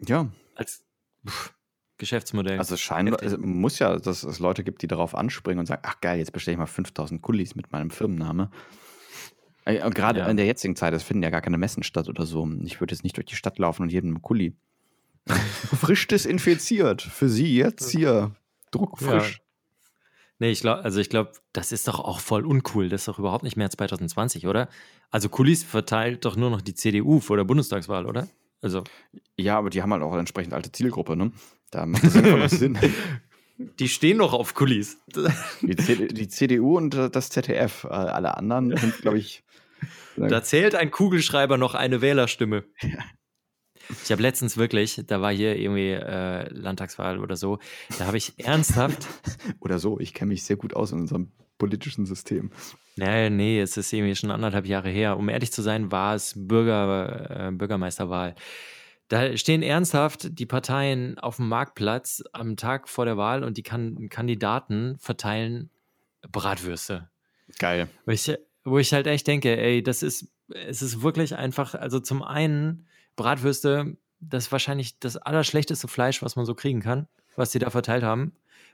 [0.07, 0.29] Ja.
[0.55, 0.85] Als.
[1.27, 1.55] Pff,
[2.01, 2.59] Geschäftsmodell.
[2.59, 5.83] Also es scheint, es muss ja, dass es Leute gibt, die darauf anspringen und sagen,
[5.85, 8.51] ach geil, jetzt bestelle ich mal 5000 Kulis mit meinem Firmenname.
[9.65, 10.27] Gerade ja.
[10.27, 12.49] in der jetzigen Zeit, es finden ja gar keine Messen statt oder so.
[12.65, 14.57] Ich würde jetzt nicht durch die Stadt laufen und jedem Kuli.
[15.81, 17.03] frisch desinfiziert.
[17.03, 18.33] Für Sie jetzt hier.
[18.71, 19.39] Druckfrisch.
[19.39, 19.45] Ja.
[20.41, 22.89] Nee, ich glaube, also ich glaube, das ist doch auch voll uncool.
[22.89, 24.69] Das ist doch überhaupt nicht mehr 2020, oder?
[25.11, 28.27] Also Kulis verteilt doch nur noch die CDU vor der Bundestagswahl, oder?
[28.63, 28.85] Also.
[29.37, 31.33] Ja, aber die haben halt auch eine entsprechend alte Zielgruppe, ne?
[31.71, 32.79] Da macht das einfach Sinn.
[33.79, 34.97] Die stehen noch auf Kulis.
[35.61, 35.75] Die,
[36.09, 37.85] die CDU und das ZDF.
[37.85, 39.45] Äh, alle anderen sind, glaube ich.
[40.17, 42.65] Da zählt ein Kugelschreiber noch eine Wählerstimme.
[42.81, 43.05] Ja.
[44.05, 47.59] Ich habe letztens wirklich, da war hier irgendwie äh, Landtagswahl oder so,
[47.99, 49.07] da habe ich ernsthaft.
[49.61, 52.51] oder so, ich kenne mich sehr gut aus in unserem politischen System.
[52.97, 55.17] Nee, nee, es ist irgendwie schon anderthalb Jahre her.
[55.17, 58.35] Um ehrlich zu sein, war es Bürger, äh, Bürgermeisterwahl.
[59.09, 63.63] Da stehen ernsthaft die Parteien auf dem Marktplatz am Tag vor der Wahl und die
[63.63, 65.71] kan Kandidaten verteilen
[66.31, 67.11] Bratwürste.
[67.59, 67.89] Geil.
[68.07, 68.33] Wo ich,
[68.65, 72.87] wo ich halt echt denke, ey, das ist, es ist wirklich einfach, also zum einen
[73.17, 77.71] Bratwürste, das ist wahrscheinlich das allerschlechteste Fleisch, was man so kriegen kann, was die da
[77.71, 78.33] verteilt haben.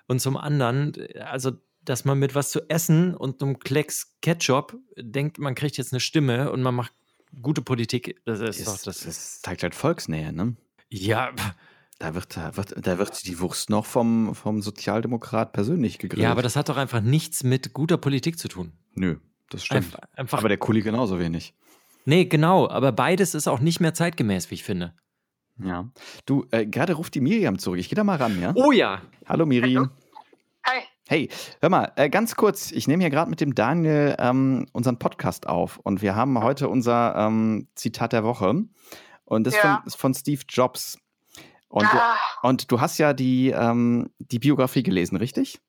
[0.08, 1.52] Und zum anderen, also,
[1.84, 6.00] dass man mit was zu essen und einem Klecks Ketchup denkt, man kriegt jetzt eine
[6.00, 6.92] Stimme und man macht
[7.42, 9.00] gute Politik, das ist, ist doch das.
[9.00, 10.56] Das zeigt halt Volksnähe, ne?
[10.88, 11.32] Ja.
[11.98, 16.22] Da wird, da, wird, da wird die Wurst noch vom, vom Sozialdemokrat persönlich gegrillt.
[16.22, 18.72] Ja, aber das hat doch einfach nichts mit guter Politik zu tun.
[18.94, 19.16] Nö,
[19.48, 19.94] das stimmt.
[19.94, 21.54] Einf einfach, aber der Kuli genauso wenig.
[22.08, 24.94] Nee, genau, aber beides ist auch nicht mehr zeitgemäß, wie ich finde.
[25.58, 25.90] Ja.
[26.24, 27.80] Du, äh, gerade ruft die Miriam zurück.
[27.80, 28.52] Ich gehe da mal ran, ja?
[28.54, 29.02] Oh ja.
[29.26, 29.90] Hallo Miriam.
[30.64, 30.82] Hi.
[31.08, 31.28] Hey,
[31.60, 35.48] hör mal, äh, ganz kurz, ich nehme hier gerade mit dem Daniel ähm, unseren Podcast
[35.48, 38.54] auf und wir haben heute unser ähm, Zitat der Woche
[39.24, 39.60] und das ja.
[39.60, 40.98] von, ist von Steve Jobs.
[41.68, 42.16] Und, ah.
[42.42, 45.60] du, und du hast ja die, ähm, die Biografie gelesen, richtig?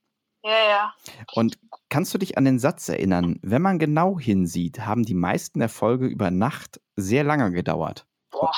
[0.47, 0.93] Ja, ja.
[1.33, 1.57] Und
[1.89, 6.05] kannst du dich an den Satz erinnern, wenn man genau hinsieht, haben die meisten Erfolge
[6.05, 8.05] über Nacht sehr lange gedauert?
[8.31, 8.53] Boah.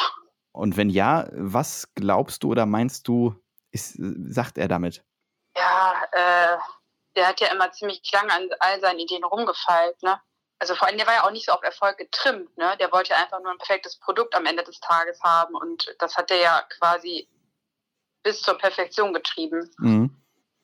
[0.52, 3.34] Und wenn ja, was glaubst du oder meinst du,
[3.72, 5.04] ist, sagt er damit?
[5.58, 6.58] Ja, äh,
[7.16, 10.22] der hat ja immer ziemlich lange an all seinen Ideen rumgefeilt, ne?
[10.60, 12.78] Also vor allem, der war ja auch nicht so auf Erfolg getrimmt, ne?
[12.80, 16.18] Der wollte ja einfach nur ein perfektes Produkt am Ende des Tages haben und das
[16.18, 17.28] hat er ja quasi
[18.22, 19.72] bis zur Perfektion getrieben.
[19.80, 20.16] Mhm.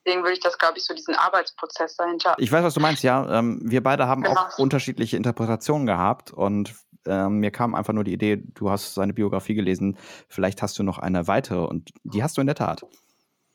[0.06, 2.36] Deswegen würde ich das, glaube ich, so diesen Arbeitsprozess dahinter.
[2.38, 3.38] Ich weiß, was du meinst, ja.
[3.38, 4.40] Ähm, wir beide haben genau.
[4.40, 6.74] auch unterschiedliche Interpretationen gehabt und
[7.06, 9.98] ähm, mir kam einfach nur die Idee, du hast seine Biografie gelesen,
[10.28, 12.82] vielleicht hast du noch eine weitere und die hast du in der Tat.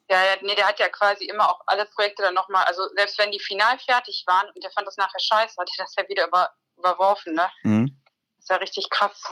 [0.09, 3.31] Ja, nee, der hat ja quasi immer auch alle Projekte dann nochmal, also selbst wenn
[3.31, 6.27] die final fertig waren und der fand das nachher scheiße, hat er das ja wieder
[6.27, 7.49] über, überworfen, ne?
[7.63, 7.97] Mhm.
[8.35, 9.23] Das ist ja richtig krass.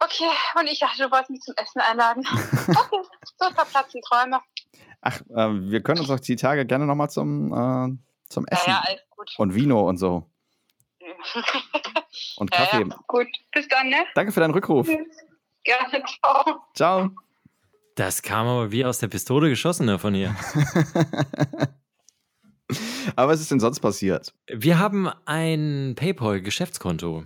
[0.00, 0.30] Okay,
[0.60, 2.22] und ich dachte, du wolltest mich zum Essen einladen.
[2.68, 3.02] Okay,
[3.38, 4.40] so verplatzen Träume.
[5.00, 7.96] Ach, äh, wir können uns auch die Tage gerne nochmal zum, äh,
[8.28, 8.70] zum Essen.
[8.70, 9.34] Ja, ja, alles gut.
[9.38, 10.30] Und Vino und so.
[12.36, 12.80] und Kaffee.
[12.82, 14.04] Ja, ja, gut, bis dann, ne?
[14.14, 14.86] Danke für deinen Rückruf.
[14.86, 16.60] Gerne, ciao.
[16.74, 17.10] Ciao.
[17.96, 20.36] Das kam aber wie aus der Pistole geschossen ne, von ihr.
[23.16, 24.34] aber was ist denn sonst passiert?
[24.48, 27.24] Wir haben ein PayPal-Geschäftskonto.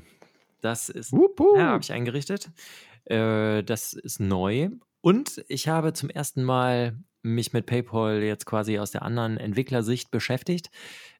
[0.60, 2.50] Das ist, ja, habe ich eingerichtet.
[3.04, 4.70] Äh, das ist neu.
[5.00, 10.10] Und ich habe zum ersten Mal mich mit PayPal jetzt quasi aus der anderen Entwicklersicht
[10.10, 10.70] beschäftigt.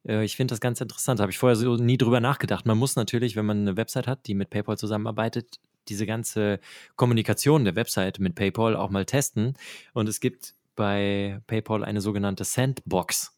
[0.07, 1.19] Äh, ich finde das ganz interessant.
[1.19, 2.65] Habe ich vorher so nie drüber nachgedacht.
[2.65, 6.59] Man muss natürlich, wenn man eine Website hat, die mit PayPal zusammenarbeitet, diese ganze
[6.95, 9.55] Kommunikation der Website mit PayPal auch mal testen.
[9.93, 13.37] Und es gibt bei PayPal eine sogenannte Sandbox.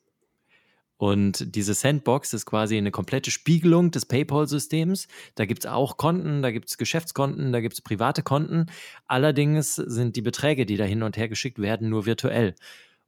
[0.98, 5.08] Und diese Sandbox ist quasi eine komplette Spiegelung des PayPal-Systems.
[5.36, 8.68] Da gibt es auch Konten, da gibt es Geschäftskonten, da gibt es private Konten.
[9.08, 12.56] Allerdings sind die Beträge, die da hin und her geschickt werden, nur virtuell.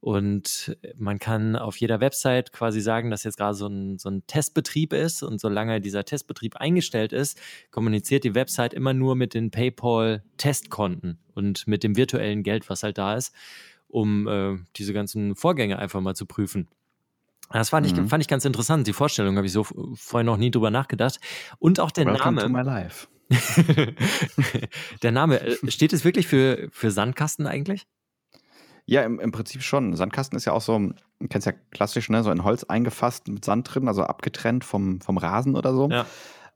[0.06, 4.22] Und man kann auf jeder Website quasi sagen, dass jetzt gerade so ein, so ein
[4.28, 5.24] Testbetrieb ist.
[5.24, 7.40] Und solange dieser Testbetrieb eingestellt ist,
[7.72, 13.00] kommuniziert die Website immer nur mit den PayPal-Testkonten und mit dem virtuellen Geld, was halt
[13.00, 13.34] da ist,
[13.88, 16.68] um äh, diese ganzen Vorgänge einfach mal zu prüfen.
[17.52, 18.04] Das fand, mhm.
[18.04, 18.88] ich, fand ich ganz interessant.
[18.88, 21.20] Die Vorstellung habe ich so vorher noch nie drüber nachgedacht.
[21.60, 22.48] Und auch der Welcome Name.
[22.48, 23.08] To my life.
[25.04, 27.88] der Name, äh, steht es wirklich für, für Sandkasten eigentlich?
[28.86, 29.96] Ja, im, im Prinzip schon.
[29.96, 33.44] Sandkasten ist ja auch so, du kennst ja klassisch, ne, so in Holz eingefasst mit
[33.44, 35.90] Sand drin, also abgetrennt vom, vom Rasen oder so.
[35.90, 36.06] Ja.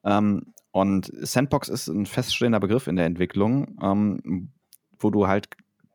[0.04, 4.52] Ähm, und Sandbox ist ein feststehender Begriff in der Entwicklung, ähm,
[5.00, 5.50] wo du halt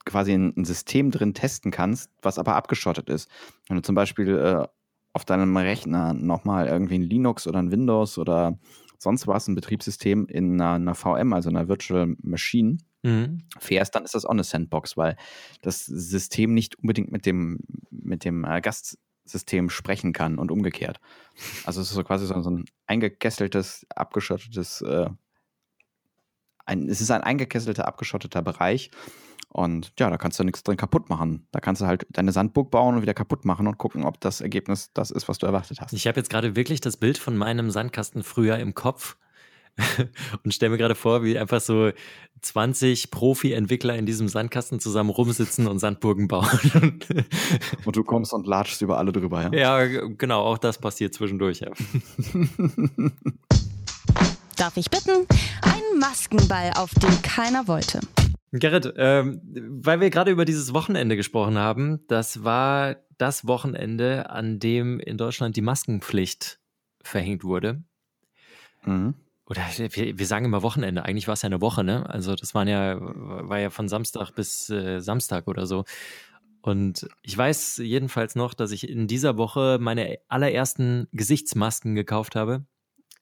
[0.05, 3.31] quasi ein, ein, System drin testen kannst, was aber abgeschottet ist.
[3.69, 4.67] Wenn du zum Beispiel äh,
[5.15, 8.59] auf deinem Rechner nochmal irgendwie ein Linux oder ein Windows oder
[8.99, 13.45] sonst was, ein Betriebssystem in einer, einer VM, also einer Virtual Machine, mhm.
[13.59, 15.17] fährst, dann ist das auch eine Sandbox, weil
[15.63, 17.61] das System nicht unbedingt mit dem,
[17.91, 20.99] mit dem äh, Gastsystem sprechen kann und umgekehrt.
[21.65, 25.09] Also es ist so quasi so, ein eingekesseltes, abgeschottetes, äh,
[26.67, 28.91] ein, es ist ein eingekesselter, abgeschotteter Bereich,
[29.57, 31.47] und ja, da kannst du nichts drin kaputt machen.
[31.53, 34.41] Da kannst du halt deine Sandburg bauen und wieder kaputt machen und gucken, ob das
[34.41, 35.93] Ergebnis das ist, was du erwartet hast.
[35.93, 39.17] Ich habe jetzt gerade wirklich das Bild von meinem Sandkasten früher im Kopf
[40.45, 41.93] und stelle mir gerade vor, wie einfach so
[42.41, 46.49] 20 Profi-Entwickler in diesem Sandkasten zusammen rumsitzen und Sandburgen bauen.
[47.85, 49.53] und du kommst und latschst über alle drüber, ja?
[49.53, 51.71] Ja, genau, auch das passiert zwischendurch, ja.
[54.65, 55.27] Darf ich bitten?
[55.61, 58.01] Ein Maskenball, auf den keiner wollte.
[58.51, 64.61] Gerrit, ähm, weil wir gerade über dieses Wochenende gesprochen haben, das war das Wochenende, an
[64.61, 66.61] dem in Deutschland die Maskenpflicht
[67.03, 67.83] verhängt wurde.
[68.87, 69.13] Mhm.
[69.45, 72.09] Oder wir, wir, sagen immer Wochenende, eigentlich war es ja eine Woche, ne?
[72.09, 75.85] Also das waren ja, war ja von Samstag bis äh, Samstag oder so.
[76.63, 82.65] Und ich weiß jedenfalls noch, dass ich in dieser Woche meine allerersten Gesichtsmasken gekauft habe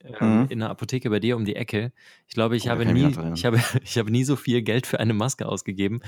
[0.04, 0.46] ähm, mhm.
[0.48, 1.92] in der Apotheke bei dir um die Ecke.
[2.28, 5.00] Ich glaube, ich, oh, habe nie, ich, habe, ich habe nie so viel Geld für
[5.00, 6.00] eine Maske ausgegeben.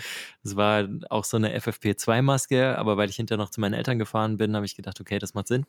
[0.43, 4.37] Es war auch so eine FFP2-Maske, aber weil ich hinterher noch zu meinen Eltern gefahren
[4.37, 5.67] bin, habe ich gedacht, okay, das macht Sinn.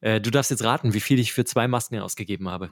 [0.00, 2.70] Äh, du darfst jetzt raten, wie viel ich für zwei Masken ausgegeben habe.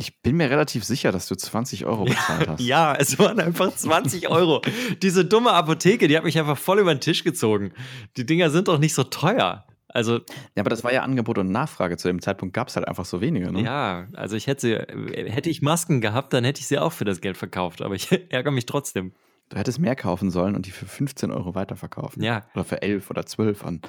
[0.00, 2.60] Ich bin mir relativ sicher, dass du 20 Euro bezahlt hast.
[2.64, 4.62] ja, es waren einfach 20 Euro.
[5.02, 7.72] Diese dumme Apotheke, die hat mich einfach voll über den Tisch gezogen.
[8.16, 9.66] Die Dinger sind doch nicht so teuer.
[9.88, 10.18] Also,
[10.54, 11.96] ja, aber das war ja Angebot und Nachfrage.
[11.96, 13.50] Zu dem Zeitpunkt gab es halt einfach so wenige.
[13.50, 13.62] Ne?
[13.62, 17.20] Ja, also ich hätte, hätte ich Masken gehabt, dann hätte ich sie auch für das
[17.20, 17.80] Geld verkauft.
[17.80, 19.12] Aber ich ärgere mich trotzdem.
[19.48, 22.22] Du hättest mehr kaufen sollen und die für 15 Euro weiterverkaufen.
[22.22, 22.46] Ja.
[22.54, 23.64] Oder für 11 oder 12.
[23.64, 23.88] Und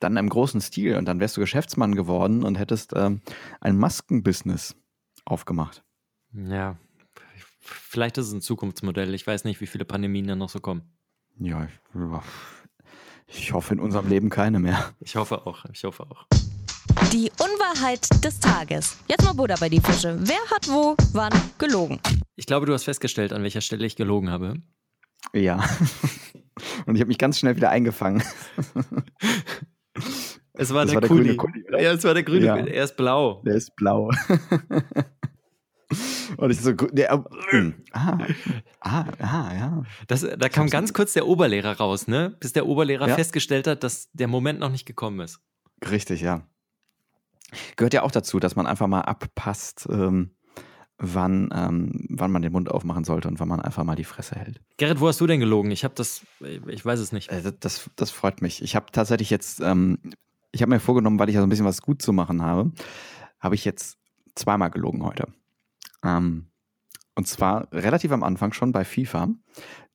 [0.00, 0.96] dann im großen Stil.
[0.96, 3.20] Und dann wärst du Geschäftsmann geworden und hättest ähm,
[3.60, 4.76] ein Maskenbusiness
[5.26, 5.84] aufgemacht.
[6.32, 6.78] Ja,
[7.60, 9.14] vielleicht ist es ein Zukunftsmodell.
[9.14, 10.82] Ich weiß nicht, wie viele Pandemien da noch so kommen.
[11.38, 11.72] Ja, ich,
[13.36, 14.92] ich hoffe in unserem Leben keine mehr.
[15.00, 16.26] Ich hoffe auch, ich hoffe auch.
[17.12, 18.96] Die Unwahrheit des Tages.
[19.08, 20.16] Jetzt mal Buddha bei die Fische.
[20.20, 22.00] Wer hat wo, wann gelogen?
[22.36, 24.54] Ich glaube, du hast festgestellt, an welcher Stelle ich gelogen habe.
[25.32, 25.56] Ja.
[26.86, 28.22] Und ich habe mich ganz schnell wieder eingefangen.
[30.56, 31.64] Es war, der, war der, grüne Kuli.
[31.72, 32.46] Ja, es war der grüne.
[32.46, 32.56] Ja.
[32.56, 33.42] Er ist blau.
[33.44, 34.10] Der ist blau.
[36.44, 38.18] Und ich so, der, äh, ah,
[38.80, 39.82] ah, ah, ja.
[40.08, 42.36] Das, da kam ganz kurz der Oberlehrer raus, ne?
[42.38, 43.14] Bis der Oberlehrer ja.
[43.14, 45.40] festgestellt hat, dass der Moment noch nicht gekommen ist.
[45.90, 46.46] Richtig, ja.
[47.76, 50.32] Gehört ja auch dazu, dass man einfach mal abpasst, ähm,
[50.98, 54.34] wann, ähm, wann man den Mund aufmachen sollte und wann man einfach mal die Fresse
[54.34, 54.60] hält.
[54.76, 55.70] Gerrit, wo hast du denn gelogen?
[55.70, 56.26] Ich habe das,
[56.68, 57.30] ich weiß es nicht.
[57.30, 58.62] Äh, das, das freut mich.
[58.62, 59.98] Ich habe tatsächlich jetzt, ähm,
[60.52, 62.70] ich habe mir vorgenommen, weil ich ja so ein bisschen was gut zu machen habe,
[63.40, 63.96] habe ich jetzt
[64.34, 65.28] zweimal gelogen heute.
[66.04, 66.50] Ähm,
[67.14, 69.28] und zwar relativ am Anfang schon bei FIFA.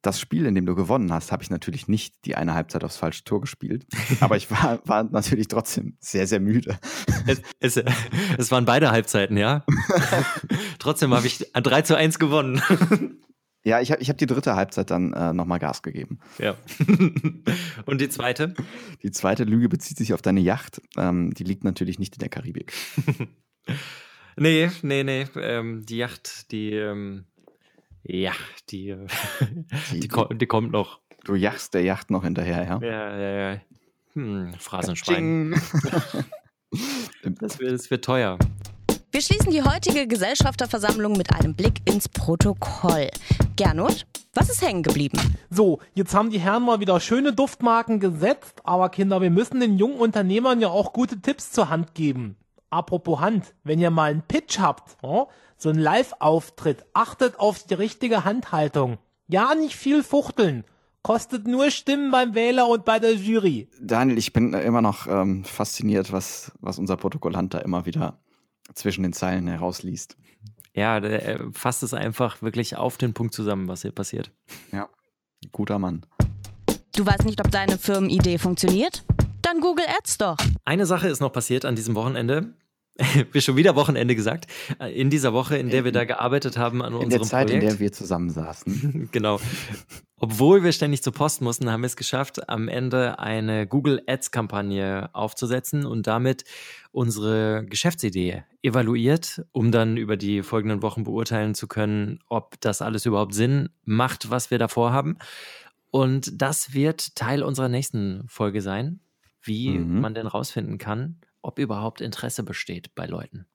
[0.02, 2.96] Das Spiel, in dem du gewonnen hast, habe ich natürlich nicht die eine Halbzeit aufs
[2.96, 3.86] falsche Tor gespielt.
[4.22, 6.80] Aber ich war, war natürlich trotzdem sehr, sehr müde.
[7.28, 7.84] Es, es,
[8.38, 9.66] es waren beide Halbzeiten, ja.
[10.80, 12.62] trotzdem habe ich 3 zu 1 gewonnen.
[13.66, 16.20] Ja, ich habe ich hab die dritte Halbzeit dann äh, nochmal Gas gegeben.
[16.38, 16.56] Ja.
[17.86, 18.54] Und die zweite?
[19.04, 20.82] Die zweite Lüge bezieht sich auf deine Yacht.
[20.96, 22.72] Ähm, die liegt natürlich nicht in der Karibik.
[24.38, 25.28] Nee, nee, nee.
[25.36, 27.26] Ähm, die Yacht, die, ähm,
[28.04, 28.34] ja,
[28.70, 28.96] die,
[29.92, 31.00] die, die, ko die, kommt noch.
[31.26, 32.80] Du jachst der Yacht noch hinterher, ja?
[32.82, 33.62] Ja, ja, ja.
[34.14, 35.52] Hm, Phrasenschwein.
[37.24, 38.38] das, wird, das wird teuer.
[39.12, 43.10] Wir schließen die heutige Gesellschafterversammlung mit einem Blick ins Protokoll.
[43.56, 45.20] Gernot, was ist hängen geblieben?
[45.50, 49.78] So, jetzt haben die Herren mal wieder schöne Duftmarken gesetzt, aber Kinder, wir müssen den
[49.78, 52.38] jungen Unternehmern ja auch gute Tipps zur Hand geben.
[52.70, 57.74] Apropos Hand, wenn ihr mal einen Pitch habt, oh, so einen Live-Auftritt, achtet auf die
[57.74, 58.98] richtige Handhaltung.
[59.28, 60.64] Ja, nicht viel fuchteln.
[61.02, 63.70] Kostet nur Stimmen beim Wähler und bei der Jury.
[63.82, 68.20] Daniel, ich bin immer noch ähm, fasziniert, was, was unser Protokollant da immer wieder
[68.74, 70.18] zwischen den Zeilen herausliest.
[70.74, 74.32] Ja, der fasst es einfach wirklich auf den Punkt zusammen, was hier passiert.
[74.72, 74.90] Ja,
[75.52, 76.06] guter Mann.
[76.96, 79.04] Du weißt nicht, ob deine Firmenidee funktioniert?
[79.42, 80.38] Dann Google Ads doch.
[80.66, 82.54] Eine Sache ist noch passiert an diesem Wochenende.
[83.32, 84.48] wir schon wieder Wochenende gesagt.
[84.94, 87.64] In dieser Woche, in der wir da gearbeitet haben an In unserem der Zeit, Projekt.
[87.64, 89.10] in der wir zusammensaßen.
[89.12, 89.40] genau.
[90.22, 94.32] Obwohl wir ständig zur Post mussten, haben wir es geschafft, am Ende eine Google Ads
[94.32, 96.44] Kampagne aufzusetzen und damit
[96.92, 103.06] unsere Geschäftsidee evaluiert, um dann über die folgenden Wochen beurteilen zu können, ob das alles
[103.06, 105.18] überhaupt Sinn macht, was wir da vorhaben.
[105.90, 109.00] Und das wird Teil unserer nächsten Folge sein,
[109.42, 110.02] wie Mhm.
[110.02, 111.16] man denn rausfinden kann,
[111.50, 113.48] ob überhaupt Interesse besteht bei Leuten.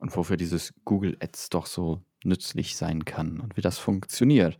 [0.00, 4.56] und wofür dieses Google Ads doch so nützlich sein kann und wie das funktioniert.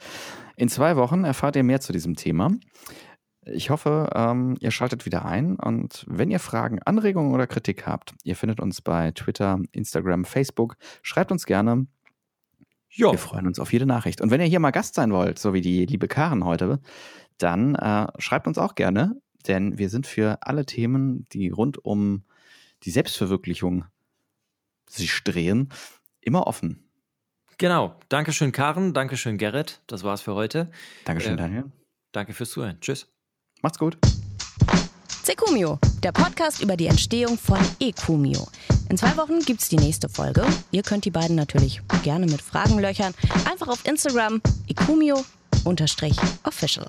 [0.57, 2.51] In zwei Wochen erfahrt ihr mehr zu diesem Thema.
[3.47, 8.15] Ich hoffe, ähm, ihr schaltet wieder ein und wenn ihr Fragen, Anregungen oder Kritik habt,
[8.23, 10.77] ihr findet uns bei Twitter, Instagram, Facebook.
[11.03, 11.87] Schreibt uns gerne.
[12.91, 14.21] Ja, Wir freuen uns auf jede Nachricht.
[14.21, 16.81] Und wenn ihr hier mal Gast sein wollt, so wie die liebe Karen heute,
[17.39, 22.23] dann äh, schreibt uns auch gerne, denn wir sind für alle Themen, die rund um
[22.85, 23.85] die Selbstverwirklichung
[24.89, 25.71] sich drehen,
[26.21, 26.89] immer offen.
[27.59, 27.99] genau.
[28.09, 28.95] Dankeschön, Karen.
[28.95, 29.81] Dankeschön, Gerrit.
[29.87, 30.71] Das war's für heute.
[31.05, 31.65] Dankeschön, Äh, Daniel.
[32.13, 32.81] Danke fürs Zuhören.
[32.81, 33.09] Tschüss.
[33.63, 33.97] Macht's gut.
[35.23, 38.47] Secumio, der Podcast über die Entstehung von Ecumio.
[38.91, 40.45] In zwei Wochen gibt's die nächste Folge.
[40.71, 43.15] Ihr könnt die beiden natürlich gerne mit Fragen löchern.
[43.51, 46.89] Einfach auf Instagram ecumio-official.